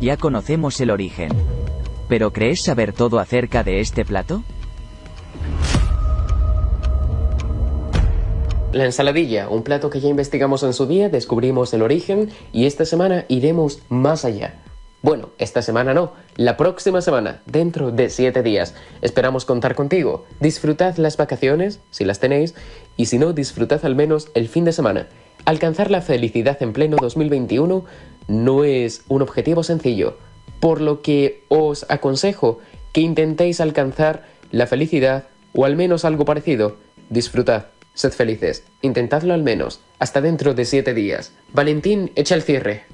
[0.00, 1.30] Ya conocemos el origen.
[2.08, 4.42] ¿Pero crees saber todo acerca de este plato?
[8.74, 12.84] La ensaladilla, un plato que ya investigamos en su día, descubrimos el origen y esta
[12.84, 14.54] semana iremos más allá.
[15.00, 18.74] Bueno, esta semana no, la próxima semana, dentro de 7 días.
[19.00, 20.24] Esperamos contar contigo.
[20.40, 22.56] Disfrutad las vacaciones, si las tenéis,
[22.96, 25.06] y si no, disfrutad al menos el fin de semana.
[25.44, 27.84] Alcanzar la felicidad en pleno 2021
[28.26, 30.18] no es un objetivo sencillo,
[30.58, 32.58] por lo que os aconsejo
[32.90, 36.76] que intentéis alcanzar la felicidad o al menos algo parecido.
[37.08, 41.32] Disfrutad, sed felices, intentadlo al menos, hasta dentro de 7 días.
[41.52, 42.84] Valentín, echa el cierre.